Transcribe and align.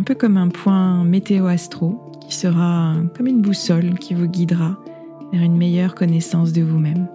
un 0.00 0.02
peu 0.02 0.14
comme 0.14 0.38
un 0.38 0.48
point 0.48 1.04
météo-astro 1.04 2.10
qui 2.26 2.34
sera 2.34 2.94
comme 3.14 3.26
une 3.26 3.42
boussole 3.42 3.98
qui 3.98 4.14
vous 4.14 4.28
guidera 4.28 4.78
vers 5.30 5.42
une 5.42 5.58
meilleure 5.58 5.94
connaissance 5.94 6.54
de 6.54 6.62
vous-même. 6.62 7.06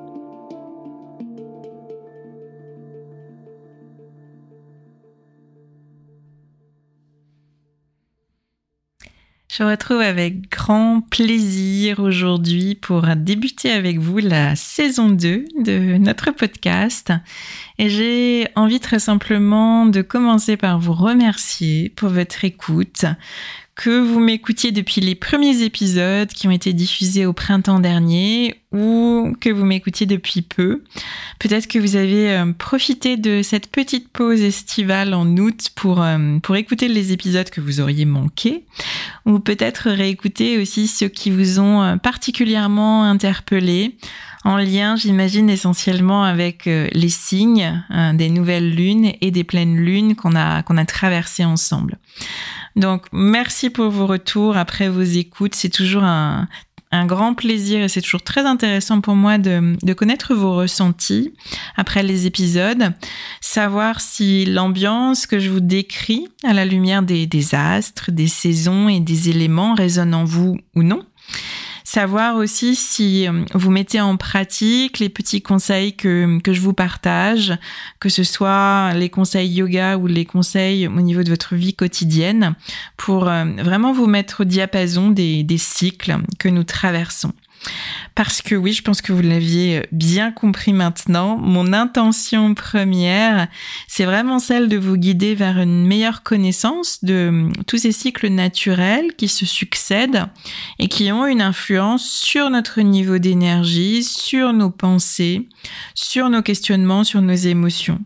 Je 9.57 9.63
vous 9.63 9.69
retrouve 9.69 10.01
avec 10.01 10.49
grand 10.51 10.99
plaisir 10.99 11.99
aujourd'hui 11.99 12.75
pour 12.75 13.03
débuter 13.15 13.71
avec 13.71 13.99
vous 13.99 14.17
la 14.17 14.53
saison 14.57 15.07
2 15.07 15.45
de 15.63 15.97
notre 15.97 16.31
podcast. 16.31 17.13
Et 17.77 17.87
j'ai 17.87 18.49
envie 18.55 18.81
très 18.81 18.99
simplement 18.99 19.85
de 19.85 20.01
commencer 20.01 20.57
par 20.57 20.77
vous 20.77 20.91
remercier 20.91 21.87
pour 21.95 22.09
votre 22.09 22.43
écoute, 22.43 23.05
que 23.75 23.99
vous 23.99 24.21
m'écoutiez 24.21 24.71
depuis 24.71 25.01
les 25.01 25.15
premiers 25.15 25.61
épisodes 25.61 26.29
qui 26.29 26.47
ont 26.47 26.51
été 26.51 26.71
diffusés 26.71 27.25
au 27.25 27.33
printemps 27.33 27.79
dernier 27.81 28.61
ou 28.71 29.35
que 29.41 29.49
vous 29.49 29.65
m'écoutiez 29.65 30.05
depuis 30.05 30.41
peu. 30.41 30.81
Peut-être 31.39 31.67
que 31.67 31.77
vous 31.77 31.97
avez 31.97 32.31
euh, 32.31 32.53
profité 32.57 33.17
de 33.17 33.41
cette 33.41 33.67
petite 33.67 34.09
pause 34.09 34.41
estivale 34.41 35.13
en 35.13 35.27
août 35.37 35.71
pour, 35.75 36.01
euh, 36.01 36.39
pour 36.39 36.55
écouter 36.55 36.87
les 36.87 37.11
épisodes 37.11 37.49
que 37.49 37.59
vous 37.59 37.81
auriez 37.81 38.05
manqués 38.05 38.63
ou 39.25 39.39
peut-être 39.39 39.89
réécouter 39.89 40.57
aussi 40.57 40.87
ceux 40.87 41.09
qui 41.09 41.29
vous 41.29 41.59
ont 41.59 41.83
euh, 41.83 41.97
particulièrement 41.97 43.03
interpellé 43.03 43.97
en 44.45 44.57
lien, 44.57 44.95
j'imagine, 44.95 45.49
essentiellement 45.49 46.23
avec 46.23 46.65
les 46.65 47.09
signes 47.09 47.83
des 48.13 48.29
nouvelles 48.29 48.75
lunes 48.75 49.13
et 49.19 49.31
des 49.31 49.43
pleines 49.43 49.75
lunes 49.75 50.15
qu'on 50.15 50.35
a, 50.35 50.61
qu'on 50.61 50.77
a 50.77 50.85
traversées 50.85 51.45
ensemble. 51.45 51.97
Donc, 52.75 53.05
merci 53.11 53.69
pour 53.69 53.89
vos 53.89 54.05
retours 54.05 54.57
après 54.57 54.89
vos 54.89 55.01
écoutes. 55.01 55.55
C'est 55.55 55.69
toujours 55.69 56.03
un, 56.03 56.47
grand 57.07 57.33
plaisir 57.33 57.81
et 57.81 57.89
c'est 57.89 57.99
toujours 57.99 58.21
très 58.21 58.45
intéressant 58.45 59.01
pour 59.01 59.15
moi 59.15 59.37
de, 59.37 59.93
connaître 59.93 60.33
vos 60.33 60.55
ressentis 60.55 61.33
après 61.75 62.03
les 62.03 62.25
épisodes, 62.25 62.93
savoir 63.41 63.99
si 63.99 64.45
l'ambiance 64.45 65.27
que 65.27 65.37
je 65.37 65.49
vous 65.49 65.59
décris 65.59 66.29
à 66.45 66.53
la 66.53 66.63
lumière 66.63 67.03
des, 67.03 67.27
des 67.27 67.53
astres, 67.53 68.11
des 68.11 68.29
saisons 68.29 68.87
et 68.87 69.01
des 69.01 69.29
éléments 69.29 69.73
résonne 69.73 70.13
en 70.13 70.23
vous 70.23 70.57
ou 70.73 70.83
non 70.83 71.03
savoir 71.95 72.35
aussi 72.35 72.75
si 72.75 73.25
euh, 73.25 73.45
vous 73.53 73.71
mettez 73.71 74.01
en 74.01 74.17
pratique 74.17 74.99
les 74.99 75.07
petits 75.07 75.41
conseils 75.41 75.95
que, 75.95 76.41
je 76.45 76.59
vous 76.59 76.73
partage, 76.73 77.57
que 78.01 78.09
ce 78.09 78.25
soit 78.25 78.91
les 78.95 79.07
conseils 79.07 79.47
yoga 79.47 79.97
ou 79.97 80.05
les 80.05 80.25
conseils 80.25 80.89
au 80.89 80.99
niveau 80.99 81.23
de 81.23 81.29
votre 81.29 81.55
vie 81.55 81.73
quotidienne, 81.73 82.55
pour 82.97 83.29
euh, 83.29 83.45
vraiment 83.59 83.93
vous 83.93 84.07
mettre 84.07 84.41
au 84.41 84.43
diapason 84.43 85.09
des 85.09 85.57
cycles 85.57 86.17
que 86.37 86.49
nous 86.49 86.65
traversons. 86.65 87.31
Parce 88.15 88.41
que 88.41 88.55
oui, 88.55 88.71
je 88.71 88.81
pense 88.81 89.01
que 89.01 89.11
vous 89.11 89.21
l'aviez 89.21 89.85
bien 89.91 90.31
compris 90.31 90.71
maintenant. 90.71 91.37
Mon 91.37 91.73
intention 91.73 92.53
première, 92.53 93.47
c'est 93.87 94.05
vraiment 94.05 94.39
celle 94.39 94.69
de 94.69 94.77
vous 94.77 94.95
guider 94.95 95.35
vers 95.35 95.59
une 95.59 95.85
meilleure 95.85 96.23
connaissance 96.23 97.03
de 97.03 97.49
tous 97.67 97.77
ces 97.77 97.91
cycles 97.91 98.29
naturels 98.29 99.15
qui 99.17 99.27
se 99.27 99.45
succèdent 99.45 100.25
et 100.79 100.87
qui 100.87 101.11
ont 101.11 101.25
une 101.25 101.41
influence 101.41 102.09
sur 102.09 102.49
notre 102.49 102.81
niveau 102.81 103.17
d'énergie, 103.17 104.03
sur 104.03 104.53
nos 104.53 104.71
pensées, 104.71 105.49
sur 105.93 106.29
nos 106.29 106.41
questionnements, 106.41 107.03
sur 107.03 107.21
nos 107.21 107.33
émotions. 107.33 107.99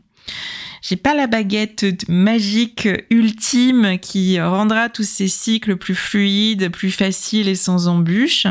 J'ai 0.81 0.96
pas 0.96 1.14
la 1.14 1.28
baguette 1.28 1.86
magique 2.08 2.88
ultime 3.10 3.98
qui 4.00 4.40
rendra 4.40 4.90
tous 4.90 5.08
ces 5.08 5.28
cycles 5.28 5.76
plus 5.76 5.96
fluides, 5.96 6.70
plus 6.70 6.92
faciles 6.92 7.48
et 7.48 7.56
sans 7.56 7.88
embûches 7.88 8.48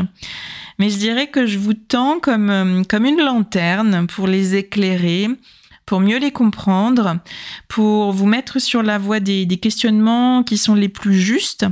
mais 0.79 0.89
je 0.89 0.97
dirais 0.97 1.27
que 1.27 1.45
je 1.45 1.59
vous 1.59 1.73
tends 1.73 2.19
comme, 2.19 2.83
comme 2.87 3.05
une 3.05 3.21
lanterne 3.21 4.07
pour 4.07 4.27
les 4.27 4.55
éclairer, 4.55 5.27
pour 5.85 5.99
mieux 5.99 6.17
les 6.17 6.31
comprendre, 6.31 7.19
pour 7.67 8.13
vous 8.13 8.25
mettre 8.25 8.59
sur 8.59 8.81
la 8.81 8.97
voie 8.97 9.19
des, 9.19 9.45
des 9.45 9.57
questionnements 9.57 10.41
qui 10.43 10.57
sont 10.57 10.75
les 10.75 10.89
plus 10.89 11.19
justes 11.19 11.65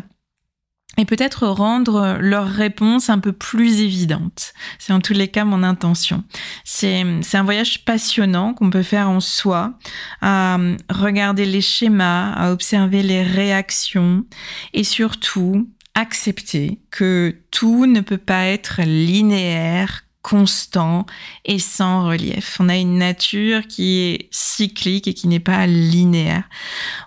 et 0.97 1.05
peut-être 1.05 1.47
rendre 1.47 2.17
leurs 2.19 2.47
réponses 2.47 3.09
un 3.09 3.19
peu 3.19 3.31
plus 3.31 3.81
évidentes. 3.81 4.53
C'est 4.79 4.94
en 4.94 4.99
tous 4.99 5.13
les 5.13 5.27
cas 5.27 5.45
mon 5.45 5.63
intention. 5.63 6.23
C'est, 6.63 7.05
c'est 7.21 7.38
un 7.38 7.44
voyage 7.44 7.85
passionnant 7.85 8.53
qu'on 8.53 8.69
peut 8.69 8.83
faire 8.83 9.09
en 9.09 9.19
soi, 9.19 9.73
à 10.21 10.57
regarder 10.89 11.45
les 11.45 11.61
schémas, 11.61 12.31
à 12.31 12.51
observer 12.51 13.03
les 13.03 13.23
réactions 13.23 14.25
et 14.73 14.83
surtout 14.83 15.67
accepter 15.94 16.79
que 16.91 17.35
tout 17.51 17.85
ne 17.85 18.01
peut 18.01 18.17
pas 18.17 18.45
être 18.45 18.81
linéaire, 18.83 20.03
constant 20.27 21.06
et 21.45 21.57
sans 21.57 22.06
relief. 22.06 22.57
On 22.59 22.68
a 22.68 22.75
une 22.75 22.97
nature 22.97 23.65
qui 23.65 24.00
est 24.00 24.27
cyclique 24.29 25.07
et 25.07 25.13
qui 25.13 25.29
n'est 25.29 25.39
pas 25.39 25.65
linéaire. 25.68 26.44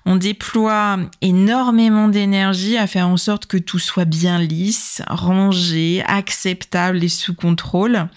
On 0.07 0.17
déploie 0.17 0.99
énormément 1.21 2.09
d'énergie 2.09 2.79
à 2.79 2.87
faire 2.87 3.09
en 3.09 3.19
sorte 3.19 3.45
que 3.45 3.59
tout 3.59 3.79
soit 3.79 4.07
bien 4.07 4.39
lisse, 4.39 5.03
rangé, 5.07 6.03
acceptable 6.07 7.05
et 7.05 7.11
sous 7.11 7.35
contrôle 7.35 8.09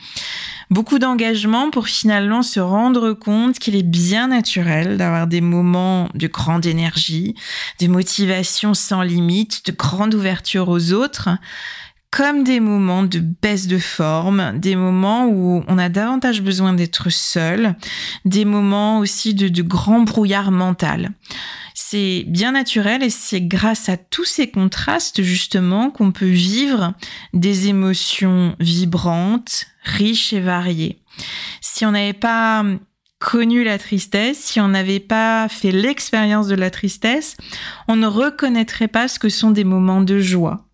beaucoup 0.70 0.98
d'engagement 0.98 1.70
pour 1.70 1.88
finalement 1.88 2.42
se 2.42 2.60
rendre 2.60 3.14
compte 3.14 3.60
qu'il 3.60 3.76
est 3.76 3.84
bien 3.84 4.30
naturel 4.30 4.98
d'avoir 4.98 5.28
des 5.28 5.42
moments 5.42 6.10
de 6.16 6.26
grande 6.26 6.66
énergie, 6.66 7.36
de 7.80 7.88
motivation 7.88 8.74
sans 8.74 9.04
limite, 9.04 9.68
de 9.68 9.72
grande 9.72 10.16
ouverture 10.16 10.70
aux 10.70 10.94
autres, 10.94 11.30
comme 12.16 12.44
des 12.44 12.60
moments 12.60 13.02
de 13.02 13.18
baisse 13.18 13.66
de 13.66 13.80
forme, 13.80 14.60
des 14.60 14.76
moments 14.76 15.26
où 15.26 15.64
on 15.68 15.80
a 15.80 15.90
davantage 15.90 16.44
besoin 16.44 16.74
d'être 16.74 17.10
seul, 17.10 17.76
des 18.24 18.46
moments 18.46 19.00
aussi 19.00 19.34
de, 19.34 19.48
de 19.48 19.64
grand 19.64 20.02
brouillard 20.02 20.52
mental. 20.52 21.10
C'est 21.74 22.24
bien 22.28 22.52
naturel 22.52 23.02
et 23.02 23.10
c'est 23.10 23.42
grâce 23.42 23.90
à 23.90 23.98
tous 23.98 24.26
ces 24.26 24.52
contrastes 24.52 25.24
justement 25.24 25.90
qu'on 25.90 26.12
peut 26.12 26.26
vivre 26.26 26.94
des 27.34 27.68
émotions 27.68 28.56
vibrantes, 28.60 29.66
riches 29.84 30.34
et 30.34 30.40
variées. 30.40 31.00
Si 31.62 31.84
on 31.84 31.92
n'avait 31.94 32.14
pas 32.14 32.64
connu 33.18 33.64
la 33.64 33.80
tristesse, 33.80 34.38
si 34.38 34.62
on 34.62 34.68
n'avait 34.68 35.00
pas 35.00 35.48
fait 35.50 35.72
l'expérience 35.72 36.48
de 36.48 36.56
la 36.56 36.70
tristesse, 36.70 37.38
on 37.88 37.96
ne 37.96 38.06
reconnaîtrait 38.06 38.88
pas 38.88 39.08
ce 39.08 39.18
que 39.18 39.30
sont 39.30 39.50
des 39.50 39.64
moments 39.64 40.02
de 40.02 40.20
joie. 40.20 40.68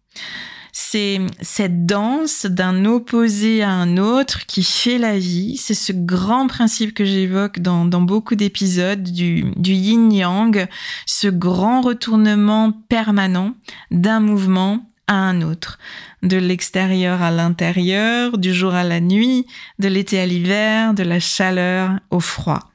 C'est 0.91 1.19
cette 1.41 1.85
danse 1.85 2.47
d'un 2.47 2.83
opposé 2.85 3.61
à 3.61 3.69
un 3.69 3.97
autre 3.97 4.47
qui 4.47 4.63
fait 4.63 4.97
la 4.97 5.19
vie. 5.19 5.55
C'est 5.55 5.75
ce 5.75 5.91
grand 5.93 6.47
principe 6.47 6.95
que 6.95 7.05
j'évoque 7.05 7.59
dans, 7.59 7.85
beaucoup 7.85 8.33
d'épisodes 8.33 9.03
du, 9.03 9.53
yin-yang, 9.55 10.67
ce 11.05 11.27
grand 11.27 11.81
retournement 11.81 12.71
permanent 12.71 13.53
d'un 13.91 14.19
mouvement 14.19 14.83
à 15.05 15.13
un 15.13 15.43
autre, 15.43 15.77
de 16.23 16.37
l'extérieur 16.37 17.21
à 17.21 17.29
l'intérieur, 17.29 18.39
du 18.39 18.51
jour 18.51 18.73
à 18.73 18.83
la 18.83 18.99
nuit, 18.99 19.45
de 19.77 19.89
l'été 19.89 20.19
à 20.19 20.25
l'hiver, 20.25 20.95
de 20.95 21.03
la 21.03 21.19
chaleur 21.19 21.99
au 22.09 22.19
froid. 22.19 22.71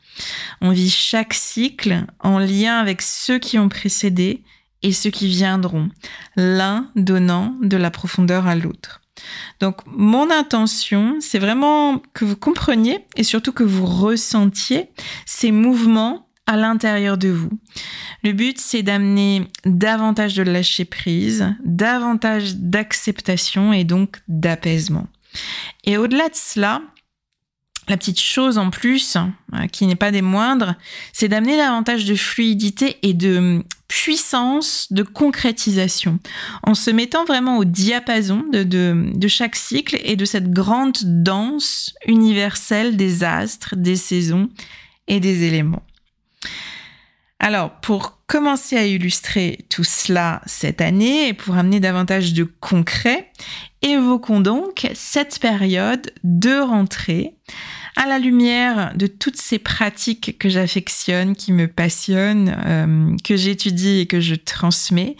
On 0.60 0.70
vit 0.70 0.88
chaque 0.88 1.34
cycle 1.34 2.06
en 2.20 2.38
lien 2.38 2.78
avec 2.78 3.02
ceux 3.02 3.40
qui 3.40 3.58
ont 3.58 3.69
précédé 3.69 4.44
et 4.84 4.92
ceux 4.92 5.10
qui 5.10 5.26
viendront, 5.26 5.88
l'un 6.36 6.90
donnant 6.94 7.56
de 7.62 7.76
la 7.76 7.90
profondeur 7.90 8.46
à 8.46 8.54
l'autre. 8.54 9.00
Donc 9.58 9.78
mon 9.86 10.31
intention, 10.31 11.16
c'est 11.20 11.38
vraiment 11.38 12.02
que 12.12 12.25
vous 12.25 12.36
compreniez 12.36 13.04
et 13.16 13.25
surtout 13.25 13.52
que 13.52 13.64
vous 13.64 13.86
ressentiez 13.86 14.90
ces 15.25 15.50
mouvements 15.50 16.28
à 16.46 16.56
l'intérieur 16.56 17.16
de 17.16 17.28
vous. 17.28 17.50
Le 18.22 18.32
but, 18.32 18.58
c'est 18.58 18.82
d'amener 18.82 19.48
davantage 19.64 20.34
de 20.34 20.42
lâcher 20.42 20.84
prise, 20.84 21.54
davantage 21.64 22.56
d'acceptation 22.56 23.72
et 23.72 23.84
donc 23.84 24.19
d'apaisement. 24.28 25.06
Et 25.84 25.96
au-delà 25.96 26.28
de 26.28 26.34
cela, 26.34 26.82
la 27.88 27.96
petite 27.96 28.20
chose 28.20 28.58
en 28.58 28.70
plus, 28.70 29.16
euh, 29.16 29.66
qui 29.66 29.86
n'est 29.86 29.94
pas 29.94 30.10
des 30.10 30.22
moindres, 30.22 30.75
c'est 31.12 31.28
d'amener 31.28 31.56
davantage 31.56 32.04
de 32.04 32.14
fluidité 32.14 32.96
et 33.02 33.14
de 33.14 33.62
puissance 33.88 34.88
de 34.90 35.02
concrétisation, 35.02 36.19
en 36.64 36.75
se 36.75 36.90
mettant 36.90 37.25
vraiment 37.25 37.58
au 37.58 37.64
diapason 37.64 38.44
de, 38.50 39.28
chaque 39.28 39.56
cycle 39.56 39.98
et 40.02 40.16
de 40.16 40.25
cette 40.25 40.50
grande 40.50 40.98
danse 41.04 41.94
universelle 42.06 42.96
des 42.96 43.22
astres, 43.22 43.76
des 43.76 43.96
saisons 43.96 44.48
et 45.06 45.20
des 45.20 45.44
éléments. 45.44 45.82
Alors, 47.38 47.78
pour 47.81 48.20
commencer 48.26 48.76
à 48.76 48.86
illustrer 48.86 49.58
tout 49.69 49.84
cela 49.84 50.40
cette 50.46 50.81
année 50.81 51.28
et 51.28 51.34
pour 51.34 51.56
amener 51.56 51.78
davantage 51.78 52.32
de 52.32 52.44
concret, 52.44 53.31
évoquons 53.82 54.40
donc 54.40 54.90
cette 54.94 55.38
période 55.38 56.10
de 56.25 56.58
rentrée 56.58 57.34
à 57.96 58.06
la 58.06 58.19
lumière 58.19 58.93
de 58.96 59.06
toutes 59.06 59.37
ces 59.37 59.58
pratiques 59.58 60.37
que 60.38 60.49
j'affectionne, 60.49 61.37
qui 61.37 61.52
me 61.52 61.69
passionnent, 61.69 62.56
euh, 62.67 63.17
que 63.23 63.37
j'étudie 63.37 64.00
et 64.00 64.06
que 64.06 64.20
je 64.20 64.35
transmets, 64.35 65.17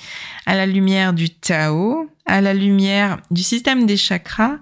à 0.47 0.55
la 0.55 0.67
lumière 0.67 1.13
du 1.13 1.31
Tao, 1.31 2.11
à 2.27 2.41
la 2.41 2.55
lumière 2.55 3.21
du 3.31 3.43
système 3.43 3.87
des 3.87 3.97
chakras 3.97 4.59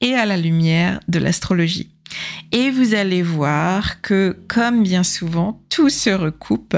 et 0.00 0.14
à 0.14 0.24
la 0.24 0.36
lumière 0.36 1.00
de 1.08 1.18
l'astrologie. 1.18 1.90
Et 2.50 2.70
vous 2.70 2.94
allez 2.94 3.22
voir 3.22 4.00
que, 4.00 4.36
comme 4.48 4.82
bien 4.82 5.04
souvent, 5.04 5.62
tout 5.68 5.90
se 5.90 6.10
recoupe, 6.10 6.76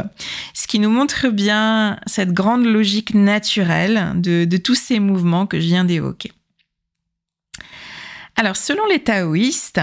ce 0.52 0.66
qui 0.66 0.78
nous 0.78 0.90
montre 0.90 1.28
bien 1.28 1.98
cette 2.06 2.32
grande 2.32 2.64
logique 2.64 3.14
naturelle 3.14 4.12
de, 4.16 4.44
de 4.44 4.56
tous 4.58 4.74
ces 4.74 5.00
mouvements 5.00 5.46
que 5.46 5.58
je 5.58 5.66
viens 5.66 5.84
d'évoquer. 5.84 6.32
Alors, 8.36 8.56
selon 8.56 8.84
les 8.86 8.98
taoïstes, 8.98 9.80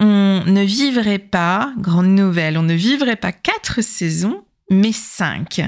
on 0.00 0.42
ne 0.46 0.62
vivrait 0.62 1.18
pas, 1.18 1.72
grande 1.78 2.08
nouvelle, 2.08 2.58
on 2.58 2.62
ne 2.62 2.74
vivrait 2.74 3.16
pas 3.16 3.32
quatre 3.32 3.82
saisons, 3.82 4.44
mais 4.70 4.92
cinq. 4.92 5.60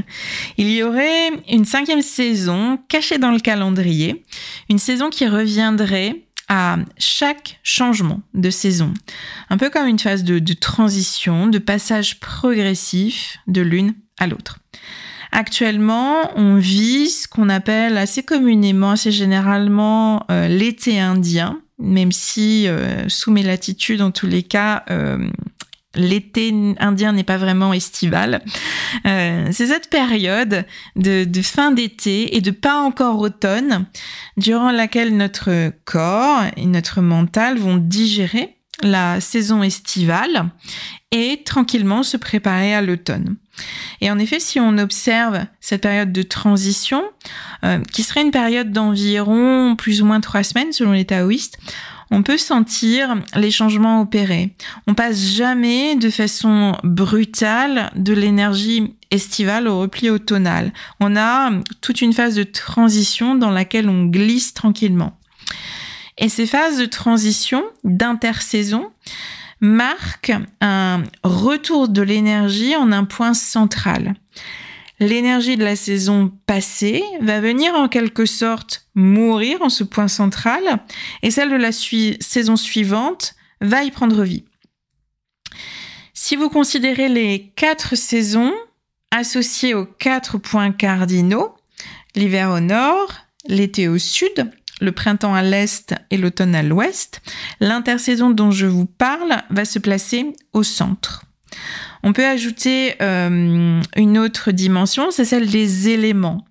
Il 0.56 0.70
y 0.70 0.82
aurait 0.82 1.30
une 1.48 1.64
cinquième 1.64 2.02
saison 2.02 2.78
cachée 2.88 3.18
dans 3.18 3.30
le 3.30 3.40
calendrier, 3.40 4.24
une 4.68 4.78
saison 4.78 5.10
qui 5.10 5.26
reviendrait 5.26 6.26
à 6.48 6.76
chaque 6.98 7.58
changement 7.62 8.20
de 8.34 8.50
saison, 8.50 8.94
un 9.50 9.56
peu 9.56 9.68
comme 9.68 9.88
une 9.88 9.98
phase 9.98 10.22
de, 10.22 10.52
transition, 10.52 11.48
de 11.48 11.58
passage 11.58 12.20
progressif 12.20 13.38
de 13.46 13.62
l'une 13.62 13.94
à 14.18 14.26
l'autre. 14.26 14.58
Actuellement, 15.32 16.30
on 16.36 16.56
vit 16.56 17.10
ce 17.10 17.26
qu'on 17.26 17.48
appelle 17.48 17.98
assez 17.98 18.22
communément, 18.22 18.92
assez 18.92 19.10
généralement 19.10 20.24
euh, 20.30 20.46
l'été 20.46 21.00
indien, 21.00 21.60
même 21.78 22.12
si 22.12 22.68
euh, 22.68 23.08
sous 23.08 23.30
mes 23.30 23.42
latitudes, 23.42 24.00
en 24.00 24.10
tous 24.10 24.26
les 24.26 24.42
cas, 24.42 24.84
euh, 24.90 25.28
l'été 25.94 26.54
indien 26.78 27.12
n'est 27.12 27.24
pas 27.24 27.36
vraiment 27.36 27.72
estival. 27.72 28.42
Euh, 29.06 29.48
c'est 29.50 29.66
cette 29.66 29.90
période 29.90 30.64
de, 30.94 31.24
de 31.24 31.42
fin 31.42 31.70
d'été 31.70 32.36
et 32.36 32.40
de 32.40 32.50
pas 32.50 32.80
encore 32.80 33.18
automne, 33.18 33.86
durant 34.36 34.70
laquelle 34.70 35.16
notre 35.16 35.72
corps 35.84 36.44
et 36.56 36.66
notre 36.66 37.00
mental 37.00 37.58
vont 37.58 37.76
digérer 37.76 38.56
la 38.82 39.20
saison 39.20 39.62
estivale 39.62 40.50
et 41.10 41.42
tranquillement 41.44 42.02
se 42.02 42.16
préparer 42.16 42.74
à 42.74 42.82
l'automne. 42.82 43.36
Et 44.00 44.10
en 44.10 44.18
effet, 44.18 44.40
si 44.40 44.60
on 44.60 44.78
observe 44.78 45.44
cette 45.60 45.82
période 45.82 46.12
de 46.12 46.22
transition, 46.22 47.04
euh, 47.64 47.80
qui 47.92 48.02
serait 48.02 48.22
une 48.22 48.30
période 48.30 48.72
d'environ 48.72 49.76
plus 49.76 50.02
ou 50.02 50.04
moins 50.04 50.20
trois 50.20 50.42
semaines 50.42 50.72
selon 50.72 50.92
les 50.92 51.04
taoïstes, 51.04 51.58
on 52.10 52.22
peut 52.22 52.38
sentir 52.38 53.16
les 53.34 53.50
changements 53.50 54.00
opérés. 54.00 54.54
On 54.86 54.94
passe 54.94 55.18
jamais 55.34 55.96
de 55.96 56.10
façon 56.10 56.76
brutale 56.84 57.90
de 57.96 58.12
l'énergie 58.12 58.94
estivale 59.10 59.66
au 59.66 59.80
repli 59.80 60.10
automnal. 60.10 60.72
On 61.00 61.16
a 61.16 61.50
toute 61.80 62.02
une 62.02 62.12
phase 62.12 62.36
de 62.36 62.44
transition 62.44 63.34
dans 63.34 63.50
laquelle 63.50 63.88
on 63.88 64.04
glisse 64.04 64.54
tranquillement. 64.54 65.18
Et 66.18 66.28
ces 66.28 66.46
phases 66.46 66.78
de 66.78 66.86
transition, 66.86 67.64
d'intersaison, 67.84 68.90
marque 69.60 70.32
un 70.60 71.02
retour 71.22 71.88
de 71.88 72.02
l'énergie 72.02 72.76
en 72.76 72.92
un 72.92 73.04
point 73.04 73.34
central. 73.34 74.14
L'énergie 74.98 75.56
de 75.56 75.64
la 75.64 75.76
saison 75.76 76.32
passée 76.46 77.02
va 77.20 77.40
venir 77.40 77.74
en 77.74 77.88
quelque 77.88 78.24
sorte 78.24 78.86
mourir 78.94 79.60
en 79.60 79.68
ce 79.68 79.84
point 79.84 80.08
central 80.08 80.62
et 81.22 81.30
celle 81.30 81.50
de 81.50 81.56
la 81.56 81.72
saison 81.72 82.56
suivante 82.56 83.34
va 83.60 83.84
y 83.84 83.90
prendre 83.90 84.22
vie. 84.22 84.44
Si 86.14 86.34
vous 86.34 86.48
considérez 86.48 87.08
les 87.08 87.52
quatre 87.56 87.94
saisons 87.94 88.54
associées 89.10 89.74
aux 89.74 89.84
quatre 89.84 90.38
points 90.38 90.72
cardinaux, 90.72 91.54
l'hiver 92.14 92.50
au 92.50 92.60
nord, 92.60 93.12
l'été 93.46 93.88
au 93.88 93.98
sud, 93.98 94.50
le 94.80 94.92
printemps 94.92 95.34
à 95.34 95.42
l'est 95.42 95.94
et 96.10 96.16
l'automne 96.16 96.54
à 96.54 96.62
l'ouest, 96.62 97.22
l'intersaison 97.60 98.30
dont 98.30 98.50
je 98.50 98.66
vous 98.66 98.86
parle 98.86 99.42
va 99.50 99.64
se 99.64 99.78
placer 99.78 100.32
au 100.52 100.62
centre. 100.62 101.24
On 102.02 102.12
peut 102.12 102.26
ajouter 102.26 102.94
euh, 103.00 103.80
une 103.96 104.18
autre 104.18 104.52
dimension, 104.52 105.10
c'est 105.10 105.24
celle 105.24 105.48
des 105.48 105.88
éléments. 105.88 106.44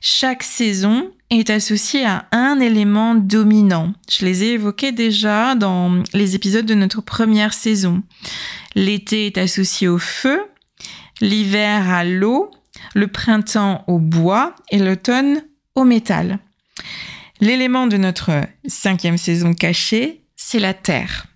Chaque 0.00 0.42
saison 0.42 1.10
est 1.30 1.50
associée 1.50 2.04
à 2.04 2.26
un 2.30 2.60
élément 2.60 3.14
dominant. 3.14 3.92
Je 4.10 4.24
les 4.24 4.44
ai 4.44 4.52
évoqués 4.52 4.92
déjà 4.92 5.54
dans 5.54 6.02
les 6.12 6.34
épisodes 6.34 6.66
de 6.66 6.74
notre 6.74 7.00
première 7.02 7.54
saison. 7.54 8.02
L'été 8.74 9.26
est 9.26 9.38
associé 9.38 9.88
au 9.88 9.98
feu, 9.98 10.40
l'hiver 11.20 11.90
à 11.90 12.04
l'eau, 12.04 12.50
le 12.94 13.08
printemps 13.08 13.84
au 13.86 13.98
bois 13.98 14.54
et 14.70 14.78
l'automne 14.78 15.42
au 15.74 15.84
métal. 15.84 16.38
L'élément 17.44 17.86
de 17.86 17.98
notre 17.98 18.30
cinquième 18.66 19.18
saison 19.18 19.52
cachée, 19.52 20.22
c'est 20.34 20.60
la 20.60 20.72
Terre. 20.72 21.26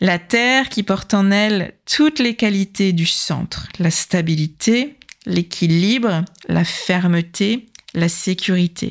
La 0.00 0.20
Terre 0.20 0.68
qui 0.68 0.84
porte 0.84 1.14
en 1.14 1.32
elle 1.32 1.74
toutes 1.84 2.20
les 2.20 2.36
qualités 2.36 2.92
du 2.92 3.06
centre, 3.06 3.66
la 3.80 3.90
stabilité, 3.90 5.00
l'équilibre, 5.26 6.24
la 6.46 6.62
fermeté, 6.62 7.66
la 7.92 8.08
sécurité. 8.08 8.90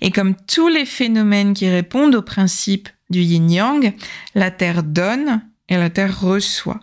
Et 0.00 0.10
comme 0.10 0.34
tous 0.34 0.66
les 0.66 0.84
phénomènes 0.84 1.54
qui 1.54 1.68
répondent 1.68 2.16
au 2.16 2.22
principe 2.22 2.88
du 3.08 3.20
yin-yang, 3.20 3.94
la 4.34 4.50
Terre 4.50 4.82
donne 4.82 5.48
et 5.68 5.76
la 5.76 5.90
Terre 5.90 6.20
reçoit. 6.20 6.80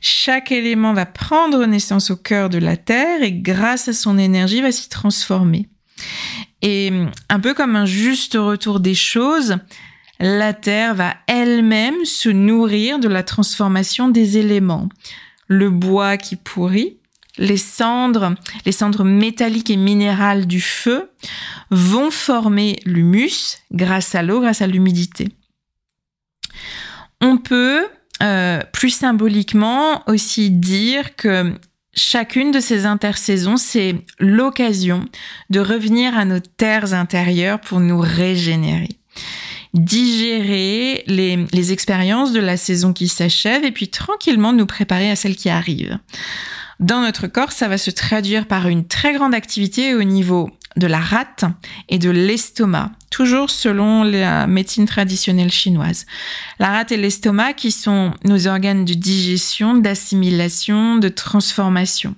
Chaque 0.00 0.52
élément 0.52 0.92
va 0.92 1.06
prendre 1.06 1.66
naissance 1.66 2.12
au 2.12 2.16
cœur 2.16 2.50
de 2.50 2.58
la 2.58 2.76
Terre 2.76 3.20
et 3.24 3.32
grâce 3.32 3.88
à 3.88 3.92
son 3.92 4.16
énergie 4.16 4.62
va 4.62 4.70
s'y 4.70 4.88
transformer. 4.88 5.68
Et 6.62 6.90
un 7.28 7.40
peu 7.40 7.54
comme 7.54 7.76
un 7.76 7.86
juste 7.86 8.34
retour 8.34 8.80
des 8.80 8.94
choses, 8.94 9.56
la 10.20 10.52
Terre 10.54 10.94
va 10.94 11.14
elle-même 11.26 12.04
se 12.04 12.28
nourrir 12.28 12.98
de 12.98 13.08
la 13.08 13.22
transformation 13.22 14.08
des 14.08 14.38
éléments. 14.38 14.88
Le 15.48 15.70
bois 15.70 16.16
qui 16.16 16.36
pourrit, 16.36 16.98
les 17.36 17.56
cendres, 17.56 18.34
les 18.64 18.72
cendres 18.72 19.04
métalliques 19.04 19.70
et 19.70 19.76
minérales 19.76 20.46
du 20.46 20.60
feu 20.60 21.10
vont 21.70 22.10
former 22.10 22.80
l'humus 22.84 23.58
grâce 23.72 24.14
à 24.14 24.22
l'eau, 24.22 24.40
grâce 24.40 24.62
à 24.62 24.66
l'humidité. 24.66 25.28
On 27.20 27.36
peut 27.36 27.86
euh, 28.22 28.60
plus 28.72 28.90
symboliquement 28.90 30.08
aussi 30.08 30.50
dire 30.50 31.16
que 31.16 31.52
chacune 31.96 32.50
de 32.50 32.60
ces 32.60 32.86
intersaisons, 32.86 33.56
c'est 33.56 33.96
l'occasion 34.18 35.06
de 35.50 35.60
revenir 35.60 36.16
à 36.16 36.24
nos 36.24 36.40
terres 36.40 36.94
intérieures 36.94 37.60
pour 37.60 37.80
nous 37.80 38.00
régénérer 38.00 38.88
digérer 39.74 41.02
les, 41.08 41.72
expériences 41.72 42.32
de 42.32 42.40
la 42.40 42.56
saison 42.56 42.92
qui 42.92 43.08
s'achève 43.08 43.64
et 43.64 43.72
puis 43.72 43.88
tranquillement 43.88 44.52
nous 44.52 44.66
préparer 44.66 45.10
à 45.10 45.16
celle 45.16 45.34
qui 45.36 45.50
arrive. 45.50 45.98
Dans 46.80 47.00
notre 47.00 47.26
corps, 47.26 47.52
ça 47.52 47.68
va 47.68 47.76
se 47.76 47.90
traduire 47.90 48.46
par 48.46 48.68
une 48.68 48.86
très 48.86 49.12
grande 49.12 49.34
activité 49.34 49.94
au 49.94 50.04
niveau 50.04 50.50
de 50.76 50.86
la 50.86 50.98
rate 50.98 51.44
et 51.88 51.98
de 51.98 52.10
l'estomac, 52.10 52.90
toujours 53.10 53.50
selon 53.50 54.02
la 54.02 54.46
médecine 54.46 54.86
traditionnelle 54.86 55.52
chinoise. 55.52 56.06
La 56.58 56.70
rate 56.70 56.92
et 56.92 56.96
l'estomac 56.96 57.54
qui 57.54 57.70
sont 57.70 58.12
nos 58.24 58.46
organes 58.46 58.84
de 58.84 58.94
digestion, 58.94 59.74
d'assimilation, 59.74 60.96
de 60.96 61.08
transformation. 61.08 62.14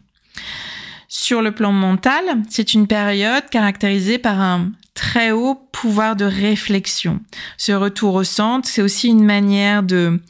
Sur 1.09 1.43
le 1.43 1.53
plan 1.53 1.73
mental, 1.73 2.25
c'est 2.49 2.75
une 2.75 2.87
période 2.87 3.49
caractérisée 3.51 4.19
par 4.19 4.41
un 4.41 4.71
très 4.95 5.31
haut 5.31 5.55
pouvoir 5.73 6.17
de 6.17 6.25
réflexion. 6.25 7.21
Ce 7.59 7.73
retour 7.73 8.15
au 8.15 8.25
centre, 8.25 8.69
c'est 8.69 8.83
aussi 8.83 9.09
une 9.09 9.25
manière 9.25 9.83
de 9.83 10.21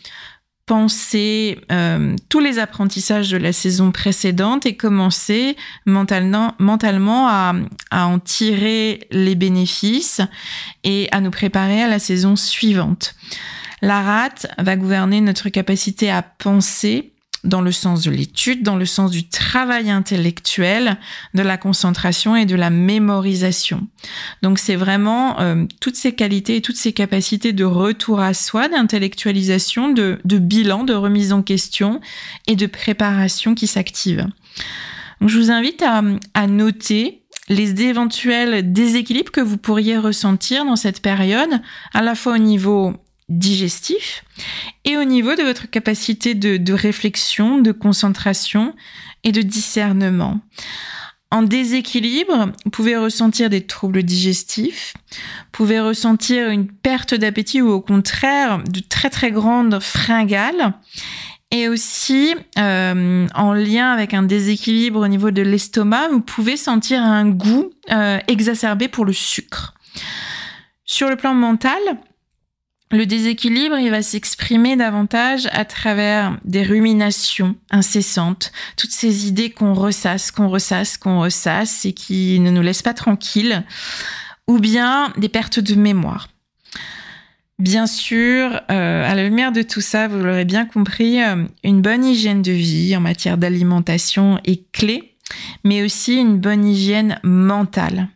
penser 0.66 1.60
euh, 1.70 2.16
tous 2.28 2.40
les 2.40 2.58
apprentissages 2.58 3.30
de 3.30 3.36
la 3.36 3.52
saison 3.52 3.92
précédente 3.92 4.66
et 4.66 4.76
commencer 4.76 5.56
mentalement, 5.86 6.54
à, 7.28 7.54
en 7.92 8.18
tirer 8.18 9.06
les 9.12 9.36
bénéfices 9.36 10.20
et 10.82 11.08
à 11.12 11.20
nous 11.20 11.30
préparer 11.30 11.82
à 11.82 11.88
la 11.88 12.00
saison 12.00 12.34
suivante. 12.34 13.14
La 13.80 14.02
rate 14.02 14.48
va 14.58 14.76
gouverner 14.76 15.20
notre 15.20 15.48
capacité 15.50 16.10
à 16.10 16.22
penser 16.22 17.12
dans 17.44 17.60
le 17.60 17.72
sens 17.72 18.02
de 18.02 18.10
l'étude, 18.10 18.62
dans 18.62 18.76
le 18.76 18.86
sens 18.86 19.10
du 19.10 19.28
travail 19.28 19.90
intellectuel, 19.90 20.96
de 21.34 21.42
la 21.42 21.56
concentration 21.56 22.36
et 22.36 22.46
de 22.46 22.56
la 22.56 22.70
mémorisation. 22.70 23.86
Donc 24.42 24.58
c'est 24.58 24.76
vraiment 24.76 25.40
euh, 25.40 25.64
toutes 25.80 25.96
ces 25.96 26.12
qualités 26.12 26.56
et 26.56 26.60
toutes 26.60 26.76
ces 26.76 26.92
capacités 26.92 27.52
de 27.52 27.64
retour 27.64 28.20
à 28.20 28.34
soi, 28.34 28.68
d'intellectualisation, 28.68 29.92
de, 29.92 30.18
bilan, 30.24 30.84
de 30.84 30.94
remise 30.94 31.32
en 31.32 31.42
question 31.42 32.00
et 32.46 32.56
de 32.56 32.66
préparation 32.66 33.54
qui 33.54 33.66
s'activent. 33.66 34.26
je 35.20 35.38
vous 35.38 35.50
invite 35.50 35.84
à 36.34 36.46
noter 36.46 37.22
les 37.48 37.82
éventuels 37.82 38.72
déséquilibres 38.72 39.30
que 39.30 39.40
vous 39.40 39.56
pourriez 39.56 39.98
ressentir 39.98 40.64
dans 40.64 40.76
cette 40.76 41.00
période, 41.00 41.60
à 41.94 42.02
la 42.02 42.14
fois 42.14 42.34
au 42.34 42.38
niveau 42.38 42.94
digestif 43.28 44.24
et 44.84 44.96
au 44.96 45.04
niveau 45.04 45.34
de 45.34 45.42
votre 45.42 45.68
capacité 45.68 46.34
de, 46.34 46.72
réflexion, 46.72 47.58
de 47.58 47.72
concentration 47.72 48.74
et 49.24 49.32
de 49.32 49.42
discernement. 49.42 50.40
En 51.32 51.42
déséquilibre, 51.42 52.52
vous 52.64 52.70
pouvez 52.70 52.96
ressentir 52.96 53.50
des 53.50 53.66
troubles 53.66 54.04
digestifs, 54.04 54.94
vous 55.10 55.50
pouvez 55.52 55.80
ressentir 55.80 56.50
une 56.50 56.68
perte 56.68 57.14
d'appétit 57.14 57.60
ou 57.60 57.70
au 57.70 57.80
contraire 57.80 58.62
de 58.62 58.80
très 58.80 59.10
très 59.10 59.32
grandes 59.32 59.80
fringales. 59.80 60.74
Et 61.52 61.68
aussi, 61.68 62.34
euh, 62.58 63.26
en 63.34 63.52
lien 63.54 63.92
avec 63.92 64.14
un 64.14 64.24
déséquilibre 64.24 65.00
au 65.00 65.08
niveau 65.08 65.30
de 65.30 65.42
l'estomac, 65.42 66.08
vous 66.08 66.20
pouvez 66.20 66.56
sentir 66.56 67.02
un 67.02 67.28
goût 67.28 67.70
euh, 67.90 68.18
exacerbé 68.26 68.88
pour 68.88 69.04
le 69.04 69.12
sucre. 69.12 69.74
Sur 70.84 71.08
le 71.08 71.16
plan 71.16 71.34
mental, 71.34 71.78
le 72.92 73.04
déséquilibre, 73.04 73.78
il 73.78 73.90
va 73.90 74.00
s'exprimer 74.00 74.76
davantage 74.76 75.48
à 75.50 75.64
travers 75.64 76.38
des 76.44 76.62
ruminations 76.62 77.56
incessantes, 77.70 78.52
toutes 78.76 78.92
ces 78.92 79.26
idées 79.26 79.50
qu'on 79.50 79.74
ressasse, 79.74 80.30
qu'on 80.30 80.48
ressasse, 80.48 80.96
qu'on 80.96 81.20
ressasse 81.20 81.84
et 81.84 81.92
qui 81.92 82.38
ne 82.38 82.50
nous 82.50 82.62
laissent 82.62 82.82
pas 82.82 82.94
tranquilles, 82.94 83.64
ou 84.46 84.60
bien 84.60 85.12
des 85.16 85.28
pertes 85.28 85.58
de 85.58 85.74
mémoire. 85.74 86.28
Bien 87.58 87.86
sûr, 87.86 88.60
euh, 88.70 89.10
à 89.10 89.14
la 89.14 89.24
lumière 89.24 89.50
de 89.50 89.62
tout 89.62 89.80
ça, 89.80 90.06
vous 90.08 90.22
l'aurez 90.22 90.44
bien 90.44 90.66
compris, 90.66 91.22
euh, 91.22 91.44
une 91.64 91.80
bonne 91.80 92.04
hygiène 92.04 92.42
de 92.42 92.52
vie 92.52 92.94
en 92.96 93.00
matière 93.00 93.38
d'alimentation 93.38 94.38
est 94.44 94.70
clé, 94.72 95.16
mais 95.64 95.82
aussi 95.82 96.16
une 96.16 96.38
bonne 96.38 96.66
hygiène 96.66 97.18
mentale. 97.24 98.08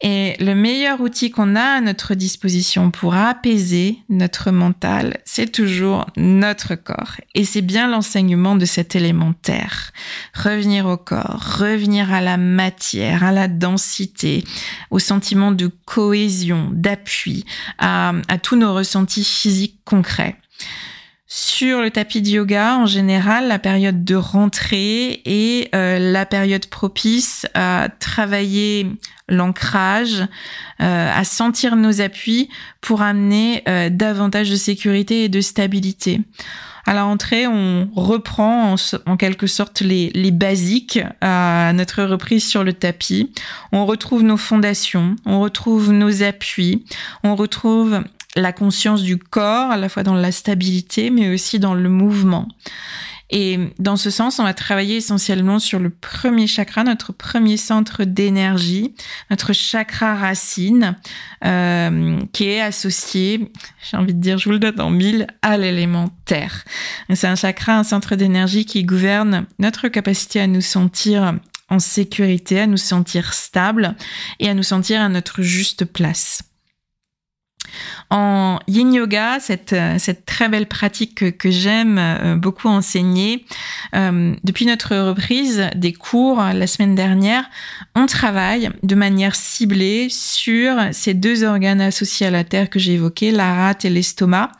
Et 0.00 0.36
le 0.38 0.54
meilleur 0.54 1.00
outil 1.00 1.30
qu'on 1.30 1.56
a 1.56 1.60
à 1.60 1.80
notre 1.80 2.14
disposition 2.14 2.92
pour 2.92 3.16
apaiser 3.16 3.98
notre 4.08 4.52
mental, 4.52 5.18
c'est 5.24 5.50
toujours 5.50 6.06
notre 6.16 6.76
corps. 6.76 7.16
Et 7.34 7.44
c'est 7.44 7.62
bien 7.62 7.88
l'enseignement 7.88 8.54
de 8.54 8.64
cet 8.64 8.94
élémentaire. 8.94 9.92
Revenir 10.34 10.86
au 10.86 10.96
corps, 10.96 11.56
revenir 11.58 12.12
à 12.12 12.20
la 12.20 12.36
matière, 12.36 13.24
à 13.24 13.32
la 13.32 13.48
densité, 13.48 14.44
au 14.90 15.00
sentiment 15.00 15.50
de 15.50 15.68
cohésion, 15.84 16.68
d'appui, 16.72 17.44
à, 17.78 18.12
tous 18.40 18.56
nos 18.56 18.74
ressentis 18.74 19.24
physiques 19.24 19.80
concrets. 19.84 20.36
Sur 21.30 21.82
le 21.82 21.90
tapis 21.90 22.22
de 22.22 22.28
yoga, 22.28 22.76
en 22.78 22.86
général, 22.86 23.48
la 23.48 23.58
période 23.58 24.02
de 24.02 24.14
rentrée 24.14 25.20
est 25.26 25.68
euh, 25.74 25.98
la 25.98 26.24
période 26.24 26.64
propice 26.68 27.46
à 27.52 27.88
travailler 28.00 28.86
l'ancrage, 29.28 30.24
euh, 30.80 31.12
à 31.14 31.24
sentir 31.24 31.76
nos 31.76 32.00
appuis 32.00 32.48
pour 32.80 33.02
amener 33.02 33.62
euh, 33.68 33.90
davantage 33.90 34.50
de 34.50 34.56
sécurité 34.56 35.24
et 35.24 35.28
de 35.28 35.42
stabilité. 35.42 36.22
À 36.86 36.94
la 36.94 37.04
rentrée, 37.04 37.46
on 37.46 37.90
reprend 37.94 38.76
en, 39.04 39.16
quelque 39.18 39.46
sorte 39.46 39.82
les, 39.82 40.08
les, 40.14 40.30
basiques 40.30 41.00
à 41.20 41.72
notre 41.74 42.04
reprise 42.04 42.48
sur 42.48 42.64
le 42.64 42.72
tapis. 42.72 43.30
On 43.72 43.84
retrouve 43.84 44.22
nos 44.22 44.38
fondations, 44.38 45.14
on 45.26 45.42
retrouve 45.42 45.92
nos 45.92 46.22
appuis, 46.22 46.86
on 47.22 47.36
retrouve 47.36 48.02
la 48.38 48.52
conscience 48.52 49.02
du 49.02 49.18
corps, 49.18 49.70
à 49.70 49.76
la 49.76 49.88
fois 49.88 50.02
dans 50.02 50.14
la 50.14 50.32
stabilité, 50.32 51.10
mais 51.10 51.32
aussi 51.32 51.58
dans 51.58 51.74
le 51.74 51.88
mouvement. 51.88 52.48
Et 53.30 53.58
dans 53.78 53.96
ce 53.96 54.08
sens, 54.08 54.38
on 54.38 54.44
va 54.44 54.54
travailler 54.54 54.96
essentiellement 54.96 55.58
sur 55.58 55.78
le 55.78 55.90
premier 55.90 56.46
chakra, 56.46 56.82
notre 56.82 57.12
premier 57.12 57.58
centre 57.58 58.04
d'énergie, 58.04 58.94
notre 59.30 59.52
chakra 59.52 60.14
racine, 60.14 60.96
euh, 61.44 62.18
qui 62.32 62.44
est 62.44 62.62
associé, 62.62 63.52
j'ai 63.90 63.96
envie 63.98 64.14
de 64.14 64.20
dire, 64.20 64.38
je 64.38 64.46
vous 64.46 64.52
le 64.52 64.58
donne 64.58 64.80
en 64.80 64.88
mille, 64.88 65.26
à 65.42 65.58
l'élément 65.58 66.08
terre. 66.24 66.64
C'est 67.12 67.26
un 67.26 67.36
chakra, 67.36 67.78
un 67.78 67.84
centre 67.84 68.16
d'énergie 68.16 68.64
qui 68.64 68.84
gouverne 68.84 69.46
notre 69.58 69.88
capacité 69.88 70.40
à 70.40 70.46
nous 70.46 70.62
sentir 70.62 71.34
en 71.68 71.78
sécurité, 71.78 72.60
à 72.60 72.66
nous 72.66 72.78
sentir 72.78 73.34
stable 73.34 73.94
et 74.40 74.48
à 74.48 74.54
nous 74.54 74.62
sentir 74.62 75.02
à 75.02 75.08
notre 75.10 75.42
juste 75.42 75.84
place. 75.84 76.47
En 78.10 78.58
yin 78.66 78.92
yoga, 78.92 79.38
cette, 79.40 79.72
euh, 79.72 79.96
cette 79.98 80.24
très 80.24 80.48
belle 80.48 80.66
pratique 80.66 81.36
que, 81.36 81.50
j'aime 81.50 81.98
euh, 81.98 82.36
beaucoup 82.36 82.68
enseigner, 82.68 83.44
euh, 83.94 84.34
depuis 84.44 84.66
notre 84.66 84.96
reprise 84.96 85.68
des 85.74 85.92
cours 85.92 86.38
la 86.38 86.66
semaine 86.66 86.94
dernière, 86.94 87.44
on 87.94 88.06
travaille 88.06 88.70
de 88.82 88.94
manière 88.94 89.34
ciblée 89.34 90.08
sur 90.10 90.76
ces 90.92 91.14
deux 91.14 91.44
organes 91.44 91.80
associés 91.80 92.26
à 92.26 92.30
la 92.30 92.44
terre 92.44 92.70
que 92.70 92.78
j'ai 92.78 92.94
évoqués, 92.94 93.30
la 93.30 93.54
rate 93.54 93.84
et 93.84 93.90
l'estomac, 93.90 94.52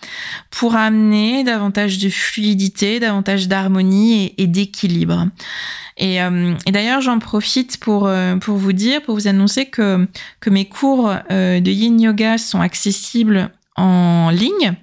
pour 0.50 0.76
amener 0.76 1.44
davantage 1.44 1.98
de 1.98 2.08
fluidité, 2.08 3.00
davantage 3.00 3.48
d'harmonie 3.48 4.34
et 4.36 4.46
d'équilibre. 4.46 5.26
Euh, 6.00 6.54
et, 6.66 6.72
d'ailleurs, 6.72 7.00
j'en 7.00 7.18
profite 7.18 7.78
pour, 7.78 8.06
euh, 8.06 8.36
pour 8.36 8.56
vous 8.56 8.72
dire, 8.72 9.02
pour 9.02 9.14
vous 9.14 9.28
annoncer 9.28 9.66
que, 9.66 10.06
que 10.40 10.50
mes 10.50 10.66
cours 10.66 11.12
euh, 11.30 11.60
de 11.60 11.70
yin 11.70 12.00
yoga 12.00 12.38
sont 12.38 12.60
accessibles 12.60 13.50
en 13.76 14.30
ligne, 14.30 14.74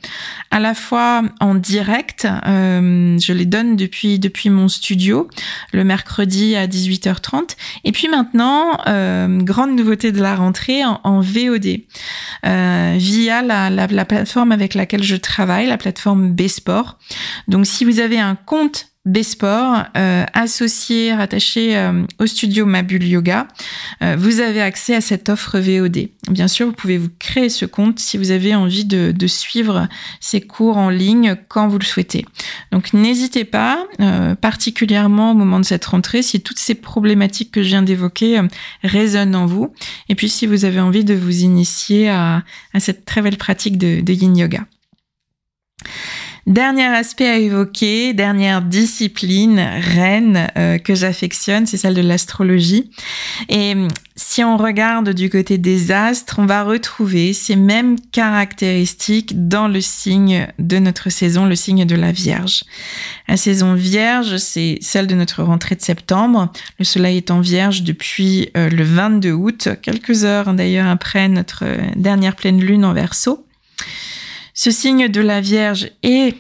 à 0.51 0.61
la 0.61 0.73
fois 0.73 1.23
en 1.41 1.53
direct, 1.53 2.25
je 2.45 3.33
les 3.33 3.45
donne 3.45 3.75
depuis 3.75 4.19
depuis 4.19 4.49
mon 4.49 4.69
studio 4.69 5.27
le 5.73 5.83
mercredi 5.83 6.55
à 6.55 6.65
18h30, 6.65 7.57
et 7.83 7.91
puis 7.91 8.07
maintenant 8.07 8.71
grande 9.43 9.75
nouveauté 9.75 10.13
de 10.13 10.21
la 10.21 10.37
rentrée 10.37 10.85
en, 10.85 11.19
VOD 11.19 11.81
via 12.43 13.41
la, 13.41 13.69
la, 13.69 13.87
la, 13.87 14.05
plateforme 14.05 14.53
avec 14.53 14.75
laquelle 14.75 15.03
je 15.03 15.17
travaille, 15.17 15.67
la 15.67 15.77
plateforme 15.77 16.31
B-Sport. 16.31 16.97
Donc 17.49 17.65
si 17.65 17.83
vous 17.83 17.99
avez 17.99 18.21
un 18.21 18.35
compte 18.35 18.94
Besport, 19.05 19.83
euh, 19.95 20.25
associé, 20.33 21.13
rattaché 21.13 21.77
euh, 21.77 22.03
au 22.17 22.25
studio 22.25 22.65
Mabul 22.65 23.03
Yoga, 23.03 23.47
euh, 24.01 24.15
vous 24.17 24.39
avez 24.39 24.61
accès 24.61 24.95
à 24.95 25.01
cette 25.01 25.29
offre 25.29 25.59
VOD. 25.59 26.09
Bien 26.31 26.47
sûr, 26.47 26.65
vous 26.65 26.71
pouvez 26.71 26.97
vous 26.97 27.09
créer 27.19 27.49
ce 27.49 27.65
compte 27.65 27.99
si 27.99 28.17
vous 28.17 28.31
avez 28.31 28.55
envie 28.55 28.83
de, 28.83 29.13
suivre 29.27 29.87
ces 30.19 30.41
cours 30.41 30.77
en 30.77 30.89
ligne 30.89 31.35
quand 31.49 31.67
vous 31.67 31.77
le 31.77 31.85
souhaitez. 31.85 32.25
Donc 32.71 32.93
n'hésitez 32.93 33.43
pas, 33.43 33.85
particulièrement 34.39 35.31
au 35.31 35.33
moment 35.33 35.59
de 35.59 35.65
cette 35.65 35.85
rentrée, 35.85 36.21
si 36.21 36.41
toutes 36.41 36.59
ces 36.59 36.75
problématiques 36.75 37.51
que 37.51 37.63
je 37.63 37.69
viens 37.69 37.81
d'évoquer 37.81 38.39
résonnent 38.83 39.35
en 39.35 39.47
vous, 39.47 39.73
et 40.09 40.15
puis 40.15 40.29
si 40.29 40.45
vous 40.45 40.63
avez 40.63 40.79
envie 40.79 41.03
de 41.03 41.15
vous 41.15 41.41
initier 41.41 42.09
à, 42.09 42.43
cette 42.77 43.03
très 43.05 43.23
belle 43.23 43.37
pratique 43.37 43.79
de 43.79 44.13
Yin 44.13 44.37
Yoga. 44.37 44.65
Dernier 46.47 46.85
aspect 46.85 47.27
à 47.27 47.37
évoquer, 47.39 48.13
dernière 48.13 48.61
discipline 48.61 49.59
reine 49.59 50.47
euh, 50.57 50.77
que 50.77 50.93
j'affectionne, 50.93 51.65
c'est 51.65 51.77
celle 51.77 51.95
de 51.95 52.01
l'astrologie. 52.01 52.91
Et 53.49 53.71
hum, 53.71 53.87
si 54.15 54.43
on 54.43 54.55
regarde 54.55 55.09
du 55.09 55.31
côté 55.31 55.57
des 55.57 55.91
astres, 55.91 56.35
on 56.37 56.45
va 56.45 56.63
retrouver 56.63 57.33
ces 57.33 57.55
mêmes 57.55 57.95
caractéristiques 58.11 59.47
dans 59.47 59.67
le 59.67 59.81
signe 59.81 60.47
de 60.59 60.77
notre 60.77 61.09
saison, 61.09 61.47
le 61.47 61.55
signe 61.55 61.83
de 61.83 61.95
la 61.95 62.11
Vierge. 62.11 62.63
La 63.27 63.37
saison 63.37 63.73
Vierge, 63.73 64.37
c'est 64.37 64.77
celle 64.81 65.07
de 65.07 65.15
notre 65.15 65.41
rentrée 65.41 65.73
de 65.73 65.81
septembre. 65.81 66.53
Le 66.77 66.85
Soleil 66.85 67.17
est 67.17 67.31
en 67.31 67.41
Vierge 67.41 67.81
depuis 67.81 68.49
euh, 68.55 68.69
le 68.69 68.83
22 68.83 69.31
août, 69.31 69.69
quelques 69.81 70.25
heures 70.25 70.53
d'ailleurs 70.53 70.89
après 70.89 71.27
notre 71.27 71.63
euh, 71.63 71.77
dernière 71.95 72.35
pleine 72.35 72.61
lune 72.61 72.85
en 72.85 72.93
Verseau. 72.93 73.45
Ce 74.55 74.71
signe 74.71 75.09
de 75.09 75.21
la 75.21 75.41
Vierge 75.41 75.91
est 76.01 76.35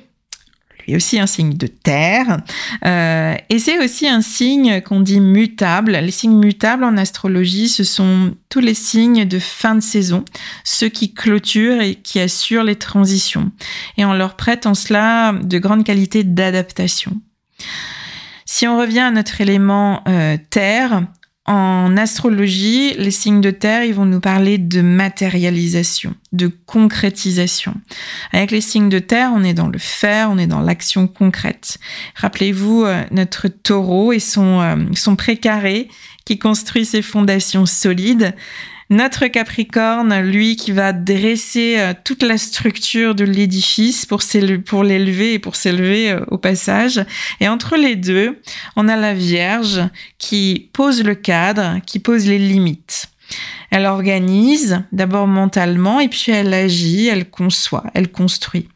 lui 0.87 0.95
aussi 0.95 1.19
un 1.19 1.27
signe 1.27 1.53
de 1.53 1.67
terre. 1.67 2.37
Euh, 2.85 3.35
et 3.49 3.59
c'est 3.59 3.83
aussi 3.83 4.07
un 4.07 4.21
signe 4.21 4.81
qu'on 4.81 4.99
dit 4.99 5.19
mutable. 5.19 5.93
Les 5.93 6.11
signes 6.11 6.37
mutables 6.37 6.83
en 6.83 6.97
astrologie, 6.97 7.69
ce 7.69 7.83
sont 7.83 8.35
tous 8.49 8.59
les 8.59 8.73
signes 8.73 9.25
de 9.25 9.39
fin 9.39 9.75
de 9.75 9.81
saison, 9.81 10.23
ceux 10.63 10.89
qui 10.89 11.13
clôturent 11.13 11.81
et 11.81 11.95
qui 11.95 12.19
assurent 12.19 12.63
les 12.63 12.75
transitions. 12.75 13.51
Et 13.97 14.05
on 14.05 14.13
leur 14.13 14.35
prête 14.35 14.65
en 14.65 14.75
cela 14.75 15.33
de 15.33 15.57
grandes 15.57 15.83
qualités 15.83 16.23
d'adaptation. 16.23 17.19
Si 18.45 18.67
on 18.67 18.77
revient 18.77 18.99
à 18.99 19.11
notre 19.11 19.41
élément 19.41 20.03
euh, 20.07 20.37
terre, 20.49 21.03
en 21.45 21.95
astrologie, 21.95 22.93
les 22.95 23.11
signes 23.11 23.41
de 23.41 23.51
terre, 23.51 23.83
ils 23.83 23.93
vont 23.93 24.05
nous 24.05 24.19
parler 24.19 24.57
de 24.57 24.81
matérialisation, 24.81 26.15
de 26.31 26.49
concrétisation. 26.65 27.75
Avec 28.33 28.49
les 28.49 28.61
signes 28.61 28.89
de 28.89 28.97
terre, 28.97 29.31
on 29.33 29.43
est 29.43 29.53
dans 29.53 29.67
le 29.67 29.77
faire, 29.77 30.31
on 30.31 30.39
est 30.39 30.47
dans 30.47 30.61
l'action 30.61 31.07
concrète. 31.07 31.77
Rappelez-vous 32.15 32.85
euh, 32.85 33.03
notre 33.11 33.47
taureau 33.47 34.11
et 34.11 34.19
son, 34.19 34.61
euh, 34.61 34.75
son 34.95 35.15
précaré 35.15 35.87
qui 36.25 36.39
construit 36.39 36.85
ses 36.85 37.03
fondations 37.03 37.67
solides. 37.67 38.33
Notre 38.91 39.25
Capricorne, 39.25 40.21
lui, 40.21 40.55
qui 40.55 40.71
va 40.71 40.93
dresser 40.93 41.75
euh, 41.79 41.93
toute 42.03 42.21
la 42.21 42.37
structure 42.37 43.15
de 43.15 43.23
l'édifice 43.23 44.05
pour, 44.05 44.21
l'élever 44.83 45.33
et 45.33 45.39
pour 45.39 45.55
s'élever 45.55 46.11
euh, 46.11 46.19
au 46.27 46.37
passage. 46.37 47.03
Et 47.39 47.47
entre 47.47 47.77
les 47.77 47.95
deux, 47.95 48.39
on 48.75 48.87
a 48.87 48.95
la 48.95 49.15
Vierge 49.15 49.81
qui 50.19 50.69
pose 50.71 51.03
le 51.03 51.15
cadre, 51.15 51.79
qui 51.87 51.97
pose 51.97 52.27
les 52.27 52.37
limites. 52.37 53.07
Elle 53.71 53.87
organise 53.87 54.83
d'abord 54.91 55.25
mentalement 55.25 55.99
et 55.99 56.07
puis 56.07 56.31
elle 56.31 56.53
agit, 56.53 57.07
elle 57.07 57.27
conçoit, 57.27 57.85
elle 57.95 58.11
construit. 58.11 58.69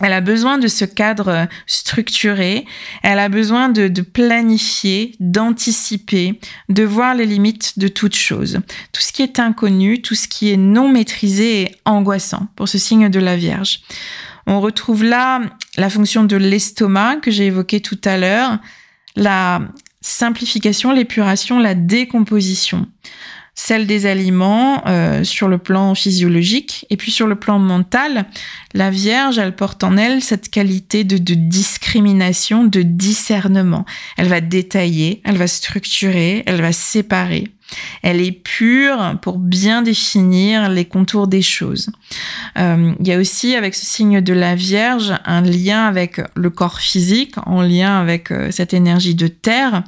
Elle 0.00 0.12
a 0.12 0.20
besoin 0.20 0.58
de 0.58 0.66
ce 0.66 0.84
cadre 0.84 1.46
structuré, 1.66 2.64
elle 3.02 3.18
a 3.18 3.28
besoin 3.28 3.68
de, 3.68 3.88
planifier, 4.00 5.14
d'anticiper, 5.20 6.40
de 6.68 6.82
voir 6.84 7.14
les 7.14 7.26
limites 7.26 7.78
de 7.78 7.88
toute 7.88 8.16
chose. 8.16 8.60
Tout 8.92 9.02
ce 9.02 9.12
qui 9.12 9.22
est 9.22 9.38
inconnu, 9.38 10.00
tout 10.00 10.14
ce 10.14 10.26
qui 10.26 10.50
est 10.50 10.56
non 10.56 10.88
maîtrisé 10.88 11.62
est 11.62 11.76
angoissant 11.84 12.48
pour 12.56 12.68
ce 12.68 12.78
signe 12.78 13.08
de 13.08 13.20
la 13.20 13.36
Vierge. 13.36 13.80
On 14.46 14.60
retrouve 14.60 15.04
là 15.04 15.40
la 15.76 15.90
fonction 15.90 16.24
de 16.24 16.36
l'estomac 16.36 17.16
que 17.16 17.30
j'ai 17.30 17.46
évoquée 17.46 17.80
tout 17.80 18.00
à 18.04 18.16
l'heure, 18.16 18.58
la 19.16 19.60
simplification, 20.00 20.92
l'épuration, 20.92 21.58
la 21.58 21.74
décomposition 21.74 22.88
celle 23.54 23.86
des 23.86 24.06
aliments 24.06 24.82
euh, 24.86 25.24
sur 25.24 25.48
le 25.48 25.58
plan 25.58 25.94
physiologique 25.94 26.86
et 26.90 26.96
puis 26.96 27.10
sur 27.10 27.26
le 27.26 27.34
plan 27.34 27.58
mental, 27.58 28.26
la 28.74 28.90
Vierge, 28.90 29.38
elle 29.38 29.54
porte 29.54 29.84
en 29.84 29.96
elle 29.96 30.22
cette 30.22 30.50
qualité 30.50 31.04
de, 31.04 31.18
de, 31.18 31.34
discrimination, 31.34 32.64
de 32.64 32.82
discernement. 32.82 33.84
Elle 34.16 34.28
va 34.28 34.40
détailler, 34.40 35.20
elle 35.24 35.36
va 35.36 35.46
structurer, 35.46 36.42
elle 36.46 36.62
va 36.62 36.72
séparer. 36.72 37.48
Elle 38.02 38.20
est 38.20 38.32
pure 38.32 39.16
pour 39.22 39.38
bien 39.38 39.82
définir 39.82 40.68
les 40.68 40.86
contours 40.86 41.28
des 41.28 41.42
choses. 41.42 41.90
Euh, 42.58 42.92
il 42.98 43.06
y 43.06 43.12
a 43.12 43.18
aussi 43.18 43.54
avec 43.54 43.76
ce 43.76 43.86
signe 43.86 44.20
de 44.20 44.32
la 44.32 44.56
Vierge 44.56 45.14
un 45.24 45.40
lien 45.40 45.86
avec 45.86 46.20
le 46.34 46.50
corps 46.50 46.80
physique, 46.80 47.34
en 47.46 47.62
lien 47.62 48.00
avec 48.00 48.32
euh, 48.32 48.50
cette 48.50 48.74
énergie 48.74 49.14
de 49.14 49.28
terre. 49.28 49.84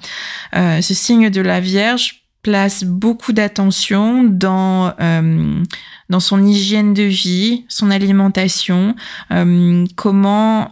ce 0.54 0.94
signe 0.94 1.30
de 1.30 1.40
la 1.40 1.58
Vierge 1.58 2.21
place 2.42 2.82
beaucoup 2.84 3.32
d'attention 3.32 4.24
dans 4.24 4.92
euh, 5.00 5.62
dans 6.10 6.20
son 6.20 6.44
hygiène 6.44 6.92
de 6.92 7.04
vie, 7.04 7.64
son 7.68 7.90
alimentation, 7.90 8.94
euh, 9.30 9.86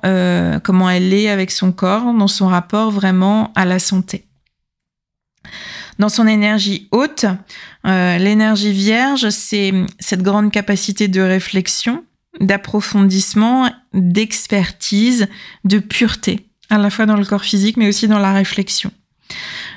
euh, 0.04 0.58
comment 0.60 0.90
elle 0.90 1.14
est 1.14 1.30
avec 1.30 1.50
son 1.50 1.72
corps, 1.72 2.12
dans 2.12 2.28
son 2.28 2.48
rapport 2.48 2.90
vraiment 2.90 3.52
à 3.54 3.64
la 3.64 3.78
santé. 3.78 4.26
Dans 5.98 6.08
son 6.08 6.26
énergie 6.26 6.88
haute, 6.92 7.26
l'énergie 7.84 8.72
vierge, 8.72 9.28
c'est 9.30 9.72
cette 9.98 10.22
grande 10.22 10.50
capacité 10.50 11.08
de 11.08 11.20
réflexion, 11.20 12.04
d'approfondissement, 12.40 13.70
d'expertise, 13.92 15.28
de 15.64 15.78
pureté, 15.78 16.48
à 16.70 16.78
la 16.78 16.90
fois 16.90 17.06
dans 17.06 17.16
le 17.16 17.24
corps 17.24 17.44
physique 17.44 17.76
mais 17.76 17.88
aussi 17.88 18.08
dans 18.08 18.18
la 18.18 18.32
réflexion. 18.32 18.90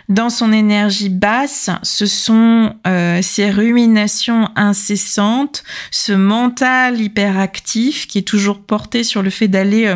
Dans 0.10 0.30
son 0.30 0.52
énergie 0.52 1.10
basse, 1.10 1.70
ce 1.82 2.06
sont 2.06 2.76
euh, 2.86 3.22
ces 3.22 3.50
ruminations 3.50 4.50
incessantes, 4.56 5.64
ce 5.92 6.12
mental 6.12 7.00
hyperactif 7.00 8.08
qui 8.08 8.18
est 8.18 8.28
toujours 8.28 8.62
porté 8.62 9.04
sur 9.04 9.22
le 9.22 9.30
fait 9.30 9.48
d'aller 9.48 9.88
euh, 9.88 9.96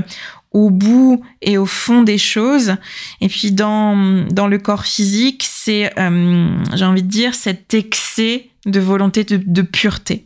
au 0.52 0.70
bout 0.70 1.22
et 1.42 1.58
au 1.58 1.66
fond 1.66 2.04
des 2.04 2.18
choses. 2.18 2.76
Et 3.20 3.28
puis 3.28 3.52
dans, 3.52 3.96
le 3.96 4.58
corps 4.58 4.86
physique, 4.86 5.46
c'est, 5.46 5.92
euh, 6.00 6.50
j'ai 6.74 6.86
envie 6.86 7.04
de 7.04 7.10
dire, 7.10 7.36
cet 7.36 7.74
excès 7.74 8.50
de 8.66 8.80
volonté 8.80 9.24
de, 9.24 9.62
pureté, 9.62 10.26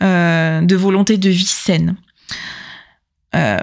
de 0.00 0.76
volonté 0.76 1.16
de 1.16 1.30
vie 1.30 1.46
saine. 1.46 1.96
Euh, 3.34 3.58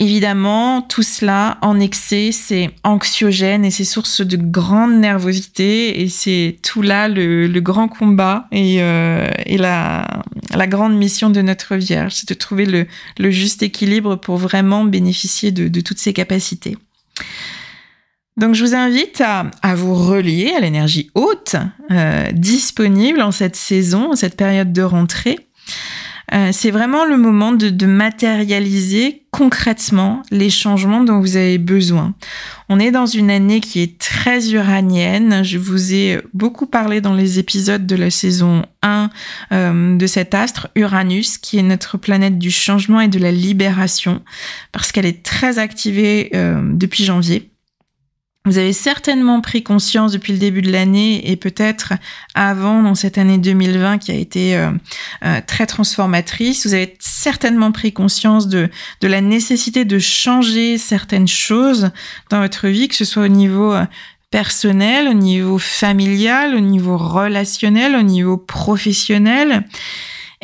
évidemment, 0.00 0.82
tout 0.82 1.02
cela 1.02 1.56
en 1.62 1.80
excès, 1.80 2.30
c'est 2.32 2.70
anxiogène 2.82 3.64
et 3.64 3.70
c'est 3.70 3.84
source 3.84 4.20
de 4.20 4.36
grande 4.36 4.98
nervosité 4.98 6.02
et 6.02 6.08
c'est 6.08 6.58
tout 6.62 6.82
là 6.82 7.08
le, 7.08 7.48
grand 7.60 7.88
combat 7.88 8.46
et, 8.52 8.82
euh, 8.82 9.30
la, 9.48 10.22
grande 10.66 10.96
mission 10.96 11.30
de 11.30 11.40
notre 11.40 11.76
Vierge, 11.76 12.12
c'est 12.14 12.28
de 12.28 12.34
trouver 12.34 12.66
le, 12.66 13.30
juste 13.30 13.62
équilibre 13.62 14.16
pour 14.16 14.36
vraiment 14.36 14.84
bénéficier 14.84 15.52
de, 15.52 15.80
toutes 15.80 15.98
ces 15.98 16.12
capacités. 16.12 16.76
Donc 18.36 18.54
je 18.54 18.64
vous 18.64 18.74
invite 18.74 19.22
à, 19.22 19.74
vous 19.74 19.94
relier 19.94 20.52
à 20.56 20.60
l'énergie 20.60 21.10
haute 21.14 21.56
euh, 21.90 22.30
disponible 22.32 23.22
en 23.22 23.30
cette 23.30 23.56
saison, 23.56 24.12
en 24.12 24.16
cette 24.16 24.36
période 24.36 24.72
de 24.72 24.82
rentrée. 24.82 25.38
Euh, 26.32 26.50
c'est 26.52 26.70
vraiment 26.70 27.04
le 27.04 27.16
moment 27.16 27.52
de, 27.52 27.86
matérialiser 27.86 29.22
concrètement 29.30 30.22
les 30.30 30.48
changements 30.48 31.04
dont 31.04 31.20
vous 31.20 31.36
avez 31.36 31.58
besoin. 31.58 32.14
On 32.68 32.78
est 32.78 32.90
dans 32.90 33.06
une 33.06 33.30
année 33.30 33.60
qui 33.60 33.82
est 33.82 33.98
très 33.98 34.52
uranienne. 34.52 35.44
Je 35.44 35.58
vous 35.58 35.92
ai 35.92 36.20
beaucoup 36.32 36.66
parlé 36.66 37.00
dans 37.00 37.14
les 37.14 37.38
épisodes 37.38 37.86
de 37.86 37.96
la 37.96 38.10
saison 38.10 38.64
1 38.82 39.10
euh, 39.52 39.96
de 39.96 40.06
cet 40.06 40.34
astre, 40.34 40.68
Uranus, 40.74 41.36
qui 41.36 41.58
est 41.58 41.62
notre 41.62 41.98
planète 41.98 42.38
du 42.38 42.50
changement 42.50 43.00
et 43.00 43.08
de 43.08 43.18
la 43.18 43.32
libération, 43.32 44.22
parce 44.72 44.92
qu'elle 44.92 45.06
est 45.06 45.22
très 45.22 45.58
activée 45.58 46.30
euh, 46.34 46.60
depuis 46.72 47.04
janvier. 47.04 47.53
Vous 48.46 48.58
avez 48.58 48.74
certainement 48.74 49.40
pris 49.40 49.62
conscience 49.62 50.12
depuis 50.12 50.34
le 50.34 50.38
début 50.38 50.60
de 50.60 50.70
l'année 50.70 51.30
et 51.30 51.34
peut-être 51.34 51.94
avant 52.34 52.82
dans 52.82 52.94
cette 52.94 53.16
année 53.16 53.38
2020 53.38 53.96
qui 53.96 54.10
a 54.10 54.16
été 54.16 54.54
euh, 54.54 54.70
euh, 55.24 55.40
très 55.46 55.64
transformatrice. 55.64 56.66
Vous 56.66 56.74
avez 56.74 56.94
certainement 57.00 57.72
pris 57.72 57.94
conscience 57.94 58.46
de, 58.46 58.68
de 59.00 59.08
la 59.08 59.22
nécessité 59.22 59.86
de 59.86 59.98
changer 59.98 60.76
certaines 60.76 61.26
choses 61.26 61.90
dans 62.28 62.40
votre 62.42 62.68
vie, 62.68 62.88
que 62.88 62.94
ce 62.94 63.06
soit 63.06 63.22
au 63.22 63.28
niveau 63.28 63.72
euh, 63.72 63.86
personnel, 64.30 65.08
au 65.08 65.14
niveau 65.14 65.56
familial, 65.56 66.54
au 66.54 66.60
niveau 66.60 66.98
relationnel, 66.98 67.96
au 67.96 68.02
niveau 68.02 68.36
professionnel. 68.36 69.64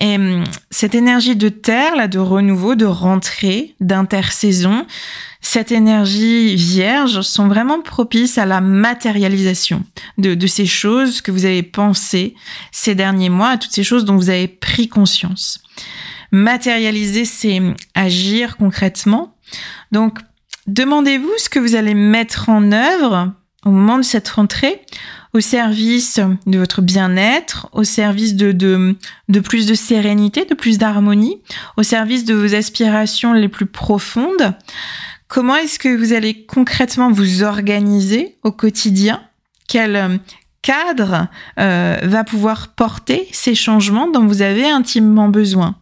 Et 0.01 0.17
hum, 0.17 0.45
cette 0.71 0.95
énergie 0.95 1.37
de 1.37 1.49
terre, 1.49 1.95
là, 1.95 2.09
de 2.09 2.19
renouveau, 2.19 2.75
de 2.75 2.87
rentrée, 2.87 3.75
d'intersaison, 3.81 4.87
cette 5.43 5.73
énergie 5.73 6.57
vierge 6.57 7.21
sont 7.23 7.49
vraiment 7.49 7.81
propices 7.81 8.39
à 8.39 8.47
la 8.47 8.61
matérialisation 8.61 9.85
de, 10.19 10.35
de 10.35 10.47
ces 10.47 10.67
choses 10.67 11.21
que 11.21 11.31
vous 11.31 11.45
avez 11.45 11.63
pensées 11.63 12.35
ces 12.73 12.95
derniers 12.95 13.31
mois, 13.31 13.51
à 13.51 13.59
toutes 13.59 13.73
ces 13.73 13.85
choses 13.85 14.05
dont 14.05 14.17
vous 14.17 14.31
avez 14.31 14.49
pris 14.49 14.89
conscience. 14.89 15.63
Matérialiser, 16.33 17.25
c'est 17.25 17.61
agir 17.95 18.57
concrètement. 18.57 19.35
Donc, 19.93 20.19
demandez-vous 20.67 21.33
ce 21.39 21.49
que 21.49 21.59
vous 21.59 21.75
allez 21.75 21.95
mettre 21.95 22.49
en 22.49 22.71
œuvre 22.73 23.33
au 23.65 23.71
moment 23.71 23.99
de 23.99 24.05
cette 24.05 24.29
rentrée 24.29 24.81
au 25.33 25.41
service 25.41 26.21
de 26.47 26.59
votre 26.59 26.83
bien-être, 26.83 27.69
au 27.73 27.85
service 27.85 28.35
de, 28.35 28.53
de, 28.53 28.97
de, 29.29 29.41
plus 29.41 29.67
de 29.67 29.75
sérénité, 29.75 30.45
de 30.45 30.55
plus 30.55 30.79
d'harmonie, 30.79 31.39
au 31.77 31.83
service 31.83 32.25
de 32.25 32.35
vos 32.35 32.55
aspirations 32.55 33.33
les 33.33 33.49
plus 33.49 33.67
profondes. 33.67 34.55
Comment 35.29 35.57
est-ce 35.57 35.79
que 35.79 35.97
vous 35.97 36.13
allez 36.13 36.45
concrètement 36.45 37.13
vous 37.13 37.43
organiser 37.45 38.39
au 38.43 38.51
quotidien? 38.51 39.23
Quel 39.69 40.19
cadre 40.63 41.29
euh, 41.59 41.97
va 42.03 42.25
pouvoir 42.25 42.69
porter 42.75 43.29
ces 43.33 43.55
changements 43.55 44.11
dont 44.11 44.27
vous 44.27 44.43
avez 44.43 44.69
intimement 44.69 45.29
besoin? 45.29 45.77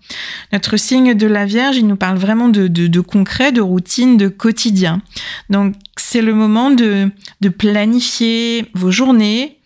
Notre 0.52 0.76
signe 0.76 1.14
de 1.14 1.26
la 1.26 1.46
Vierge, 1.46 1.78
il 1.78 1.86
nous 1.86 1.96
parle 1.96 2.18
vraiment 2.18 2.50
de, 2.50 2.68
de, 2.68 2.86
de 2.86 3.00
concret, 3.00 3.50
de 3.50 3.62
routine, 3.62 4.18
de 4.18 4.28
quotidien. 4.28 5.00
Donc 5.48 5.74
c'est 6.10 6.22
le 6.22 6.32
moment 6.32 6.70
de, 6.70 7.10
planifier 7.58 8.64
vos 8.72 8.90
journées, 8.90 9.58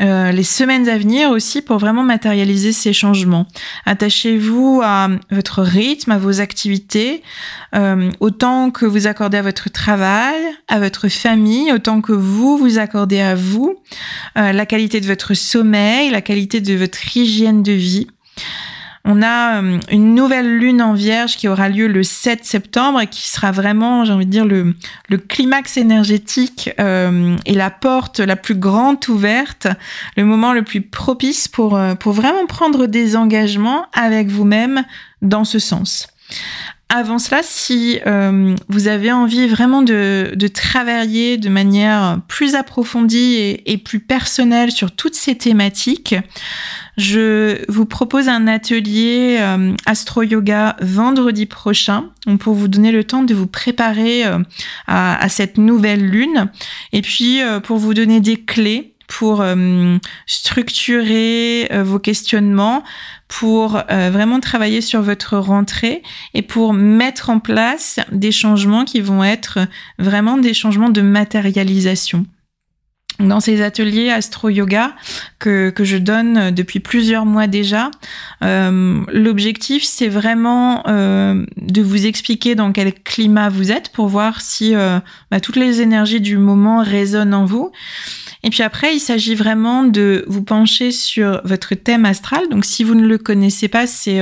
euh, 0.00 0.32
les 0.32 0.42
semaines 0.42 0.88
à 0.88 0.98
venir 0.98 1.30
aussi 1.30 1.62
pour 1.62 1.78
vraiment 1.78 2.02
matérialiser 2.02 2.72
ces 2.72 2.92
changements. 2.92 3.46
Attachez-vous 3.86 4.80
à 4.82 5.08
votre 5.30 5.62
rythme, 5.62 6.10
à 6.10 6.18
vos 6.18 6.40
activités, 6.40 7.22
euh, 7.76 8.10
autant 8.18 8.72
que 8.72 8.86
vous 8.86 9.06
accordez 9.06 9.38
à 9.38 9.42
votre 9.42 9.70
travail, 9.70 10.42
à 10.66 10.80
votre 10.80 11.08
famille, 11.08 11.72
autant 11.72 12.00
que 12.00 12.12
vous 12.12 12.58
vous 12.58 12.80
accordez 12.80 13.20
à 13.20 13.36
vous, 13.36 13.76
euh, 14.36 14.50
la 14.50 14.66
qualité 14.66 15.00
de 15.00 15.06
votre 15.06 15.34
sommeil, 15.34 16.10
la 16.10 16.22
qualité 16.22 16.60
de 16.60 16.74
votre 16.74 17.16
hygiène 17.16 17.62
de 17.62 17.72
vie. 17.72 18.08
On 19.06 19.20
a 19.20 19.62
euh, 19.62 19.78
une 19.90 20.14
nouvelle 20.14 20.58
lune 20.58 20.80
en 20.80 20.94
vierge 20.94 21.36
qui 21.36 21.46
aura 21.46 21.68
lieu 21.68 21.88
le 21.88 22.02
7 22.02 22.44
septembre 22.44 23.02
et 23.02 23.06
qui 23.06 23.28
sera 23.28 23.52
vraiment, 23.52 24.04
j'ai 24.04 24.12
envie 24.12 24.24
de 24.24 24.30
dire, 24.30 24.46
le, 24.46 24.74
climax 25.28 25.76
énergétique 25.76 26.70
euh, 26.80 27.36
et 27.44 27.54
la 27.54 27.70
porte 27.70 28.20
la 28.20 28.36
plus 28.36 28.54
grande 28.54 29.06
ouverte, 29.08 29.68
le 30.16 30.24
moment 30.24 30.52
le 30.52 30.62
plus 30.62 30.80
propice 30.80 31.48
pour, 31.48 31.76
euh, 31.76 31.94
pour 31.94 32.12
vraiment 32.12 32.46
prendre 32.46 32.86
des 32.86 33.14
engagements 33.14 33.86
avec 33.92 34.28
vous-même 34.28 34.84
dans 35.20 35.44
ce 35.44 35.58
sens. 35.58 36.08
Avant 36.96 37.18
cela, 37.18 37.40
si 37.42 37.98
euh, 38.06 38.54
vous 38.68 38.86
avez 38.86 39.10
envie 39.10 39.48
vraiment 39.48 39.82
de, 39.82 40.32
travailler 40.46 41.38
de 41.38 41.48
manière 41.48 42.20
plus 42.28 42.54
approfondie 42.54 43.60
et, 43.66 43.78
plus 43.78 43.98
personnelle 43.98 44.70
sur 44.70 44.92
toutes 44.92 45.16
ces 45.16 45.36
thématiques, 45.36 46.14
je 46.96 47.68
vous 47.68 47.84
propose 47.84 48.28
un 48.28 48.46
atelier 48.46 49.38
euh, 49.40 49.74
Astro 49.86 50.22
Yoga 50.22 50.76
vendredi 50.82 51.46
prochain. 51.46 52.10
Pour 52.38 52.54
vous 52.54 52.68
donner 52.68 52.92
le 52.92 53.02
temps 53.02 53.24
de 53.24 53.34
vous 53.34 53.48
préparer 53.48 54.24
euh, 54.24 54.38
à, 54.86 55.28
cette 55.28 55.58
nouvelle 55.58 56.06
lune. 56.08 56.48
Et 56.92 57.02
puis 57.02 57.40
pour 57.64 57.78
vous 57.78 57.92
donner 57.92 58.20
des 58.20 58.36
clés 58.36 58.92
pour 59.08 59.44
structurer 60.26 61.68
vos 61.82 61.98
questionnements, 61.98 62.84
pour 63.38 63.82
euh, 63.90 64.10
vraiment 64.12 64.38
travailler 64.38 64.80
sur 64.80 65.02
votre 65.02 65.36
rentrée 65.38 66.02
et 66.34 66.42
pour 66.42 66.72
mettre 66.72 67.30
en 67.30 67.40
place 67.40 67.98
des 68.12 68.30
changements 68.30 68.84
qui 68.84 69.00
vont 69.00 69.24
être 69.24 69.58
vraiment 69.98 70.36
des 70.36 70.54
changements 70.54 70.88
de 70.88 71.00
matérialisation 71.00 72.26
dans 73.20 73.38
ces 73.38 73.62
ateliers 73.62 74.10
astro-yoga 74.10 74.92
que, 75.38 75.70
que 75.70 75.84
je 75.84 75.96
donne 75.96 76.50
depuis 76.50 76.80
plusieurs 76.80 77.26
mois 77.26 77.46
déjà, 77.46 77.90
euh, 78.42 79.02
l'objectif 79.12 79.84
c'est 79.84 80.08
vraiment 80.08 80.82
euh, 80.88 81.46
de 81.56 81.82
vous 81.82 82.06
expliquer 82.06 82.56
dans 82.56 82.72
quel 82.72 82.92
climat 82.92 83.50
vous 83.50 83.70
êtes 83.70 83.90
pour 83.90 84.08
voir 84.08 84.40
si 84.40 84.74
euh, 84.74 84.98
bah, 85.30 85.38
toutes 85.38 85.56
les 85.56 85.80
énergies 85.80 86.20
du 86.20 86.38
moment 86.38 86.82
résonnent 86.82 87.34
en 87.34 87.44
vous 87.44 87.70
et 88.46 88.50
puis 88.50 88.62
après, 88.62 88.94
il 88.94 89.00
s'agit 89.00 89.34
vraiment 89.34 89.84
de 89.84 90.22
vous 90.28 90.42
pencher 90.42 90.92
sur 90.92 91.40
votre 91.44 91.74
thème 91.74 92.04
astral. 92.04 92.46
Donc 92.50 92.66
si 92.66 92.84
vous 92.84 92.94
ne 92.94 93.06
le 93.06 93.16
connaissez 93.16 93.68
pas, 93.68 93.86
c'est 93.86 94.20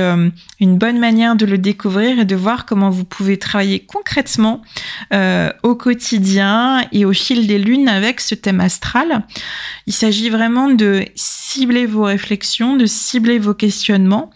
une 0.61 0.77
bonne 0.77 0.97
manière 0.97 1.35
de 1.35 1.45
le 1.45 1.57
découvrir 1.57 2.19
et 2.19 2.23
de 2.23 2.35
voir 2.37 2.65
comment 2.65 2.89
vous 2.89 3.03
pouvez 3.03 3.37
travailler 3.37 3.81
concrètement 3.81 4.61
au 5.11 5.75
quotidien 5.75 6.85
et 6.93 7.03
au 7.03 7.11
fil 7.11 7.47
des 7.47 7.59
lunes 7.59 7.89
avec 7.89 8.21
ce 8.21 8.33
thème 8.33 8.61
astral. 8.61 8.82
Il 9.87 9.93
s'agit 9.93 10.29
vraiment 10.29 10.69
de 10.69 11.05
cibler 11.15 11.85
vos 11.85 12.03
réflexions, 12.03 12.75
de 12.75 12.85
cibler 12.85 13.39
vos 13.39 13.53
questionnements 13.53 14.29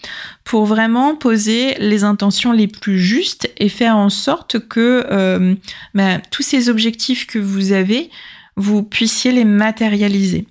pour 0.44 0.66
vraiment 0.66 1.16
poser 1.16 1.76
les 1.80 2.04
intentions 2.04 2.52
les 2.52 2.68
plus 2.68 3.00
justes 3.00 3.50
et 3.58 3.70
faire 3.70 3.98
en 3.98 4.10
sorte 4.10 4.60
que 4.68 5.06
euh, 5.12 5.56
ben, 5.94 6.22
tous 6.32 6.44
ces 6.44 6.70
objectifs 6.70 7.28
que 7.28 7.40
vous 7.40 7.72
avez 7.72 8.10
vous 8.56 8.82
puissiez 8.82 9.32
les 9.32 9.46
matérialiser. 9.46 10.48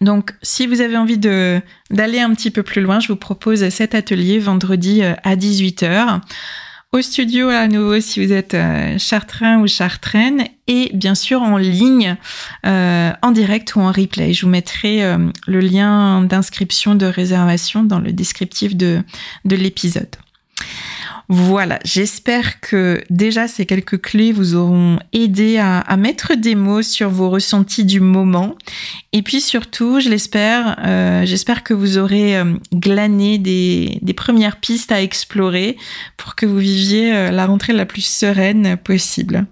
Donc, 0.00 0.32
si 0.42 0.66
vous 0.66 0.80
avez 0.80 0.96
envie 0.96 1.18
d'aller 1.18 2.20
un 2.20 2.34
petit 2.34 2.50
peu 2.50 2.62
plus 2.62 2.80
loin, 2.80 3.00
je 3.00 3.08
vous 3.08 3.16
propose 3.16 3.68
cet 3.68 3.94
atelier 3.94 4.38
vendredi 4.38 5.02
euh, 5.02 5.12
à 5.24 5.36
18h 5.36 6.20
au 6.92 7.02
studio 7.02 7.48
à 7.48 7.68
nouveau 7.68 8.00
si 8.00 8.24
vous 8.24 8.32
êtes 8.32 8.54
euh, 8.54 8.98
chartrain 8.98 9.60
ou 9.60 9.68
chartraine 9.68 10.46
et 10.66 10.90
bien 10.92 11.14
sûr 11.14 11.42
en 11.42 11.56
ligne, 11.56 12.16
euh, 12.66 13.12
en 13.22 13.30
direct 13.30 13.74
ou 13.76 13.80
en 13.80 13.92
replay. 13.92 14.32
Je 14.32 14.44
vous 14.44 14.50
mettrai 14.50 15.02
le 15.46 15.60
lien 15.60 16.22
d'inscription 16.22 16.94
de 16.94 17.06
réservation 17.06 17.82
dans 17.82 17.98
le 17.98 18.12
descriptif 18.12 18.76
de, 18.76 19.02
de 19.44 19.56
l'épisode. 19.56 20.16
Voilà, 21.32 21.78
j'espère 21.84 22.58
que 22.58 23.04
déjà 23.08 23.46
ces 23.46 23.64
quelques 23.64 24.00
clés 24.00 24.32
vous 24.32 24.56
auront 24.56 24.98
aidé 25.12 25.58
à, 25.58 25.96
mettre 25.96 26.34
des 26.34 26.56
mots 26.56 26.82
sur 26.82 27.08
vos 27.08 27.30
ressentis 27.30 27.84
du 27.84 28.00
moment. 28.00 28.56
Et 29.12 29.22
puis 29.22 29.40
surtout, 29.40 30.00
je 30.00 30.08
l'espère, 30.08 30.76
euh, 30.84 31.24
j'espère 31.24 31.62
que 31.62 31.72
vous 31.72 31.98
aurez 31.98 32.36
euh, 32.36 32.54
glané 32.74 33.38
des, 33.38 34.00
premières 34.16 34.56
pistes 34.56 34.90
à 34.90 35.00
explorer 35.00 35.76
pour 36.16 36.34
que 36.34 36.46
vous 36.46 36.58
viviez 36.58 37.14
euh, 37.14 37.30
la 37.30 37.46
rentrée 37.46 37.74
la 37.74 37.86
plus 37.86 38.04
sereine 38.04 38.76
possible. 38.76 39.46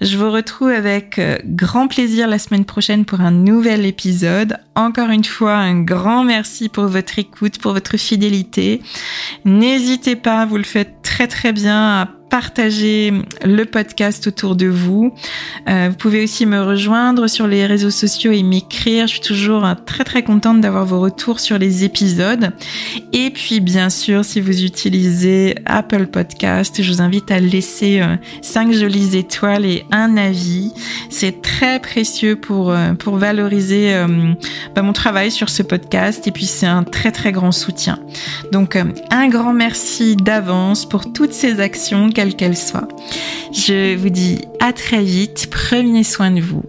Je 0.00 0.16
vous 0.16 0.30
retrouve 0.30 0.70
avec 0.70 1.20
grand 1.44 1.86
plaisir 1.86 2.28
la 2.28 2.38
semaine 2.38 2.64
prochaine 2.64 3.04
pour 3.04 3.20
un 3.20 3.30
nouvel 3.30 3.84
épisode. 3.84 4.56
Encore 4.74 5.10
une 5.10 5.24
fois, 5.24 5.56
un 5.56 5.82
grand 5.82 6.24
merci 6.24 6.70
pour 6.70 6.86
votre 6.86 7.18
écoute, 7.18 7.58
pour 7.58 7.74
votre 7.74 7.98
fidélité. 7.98 8.80
N'hésitez 9.44 10.16
pas, 10.16 10.46
vous 10.46 10.56
le 10.56 10.62
faites 10.62 11.09
très 11.10 11.26
très 11.26 11.52
bien 11.52 12.08
partager 12.30 13.12
le 13.44 13.64
podcast 13.64 14.26
autour 14.28 14.56
de 14.56 14.66
vous. 14.66 15.12
Euh, 15.68 15.88
vous 15.90 15.96
pouvez 15.96 16.24
aussi 16.24 16.46
me 16.46 16.62
rejoindre 16.62 17.26
sur 17.26 17.46
les 17.46 17.66
réseaux 17.66 17.90
sociaux 17.90 18.32
et 18.32 18.42
m'écrire. 18.42 19.06
Je 19.06 19.14
suis 19.14 19.20
toujours 19.20 19.64
euh, 19.64 19.74
très 19.84 20.04
très 20.04 20.22
contente 20.22 20.60
d'avoir 20.60 20.86
vos 20.86 21.00
retours 21.00 21.40
sur 21.40 21.58
les 21.58 21.84
épisodes. 21.84 22.52
Et 23.12 23.30
puis 23.30 23.60
bien 23.60 23.90
sûr, 23.90 24.24
si 24.24 24.40
vous 24.40 24.64
utilisez 24.64 25.56
Apple 25.66 26.06
Podcast, 26.06 26.80
je 26.82 26.92
vous 26.92 27.02
invite 27.02 27.30
à 27.30 27.40
laisser 27.40 28.00
euh, 28.00 28.16
5 28.42 28.72
jolies 28.72 29.16
étoiles 29.16 29.66
et 29.66 29.84
un 29.90 30.16
avis. 30.16 30.72
C'est 31.10 31.42
très 31.42 31.80
précieux 31.80 32.36
pour, 32.36 32.70
euh, 32.70 32.94
pour 32.94 33.16
valoriser 33.16 33.94
euh, 33.94 34.32
bah, 34.74 34.82
mon 34.82 34.92
travail 34.92 35.30
sur 35.30 35.48
ce 35.48 35.62
podcast 35.62 36.26
et 36.26 36.30
puis 36.30 36.46
c'est 36.46 36.66
un 36.66 36.84
très 36.84 37.12
très 37.12 37.32
grand 37.32 37.52
soutien. 37.52 37.98
Donc 38.52 38.76
un 39.10 39.28
grand 39.28 39.52
merci 39.52 40.16
d'avance 40.16 40.88
pour 40.88 41.12
toutes 41.12 41.32
ces 41.32 41.60
actions 41.60 42.08
quelle 42.20 42.36
qu'elle 42.36 42.56
soit. 42.56 42.88
Je 43.50 43.96
vous 43.96 44.10
dis 44.10 44.42
à 44.60 44.74
très 44.74 45.02
vite, 45.02 45.48
prenez 45.50 46.04
soin 46.04 46.30
de 46.30 46.42
vous. 46.42 46.64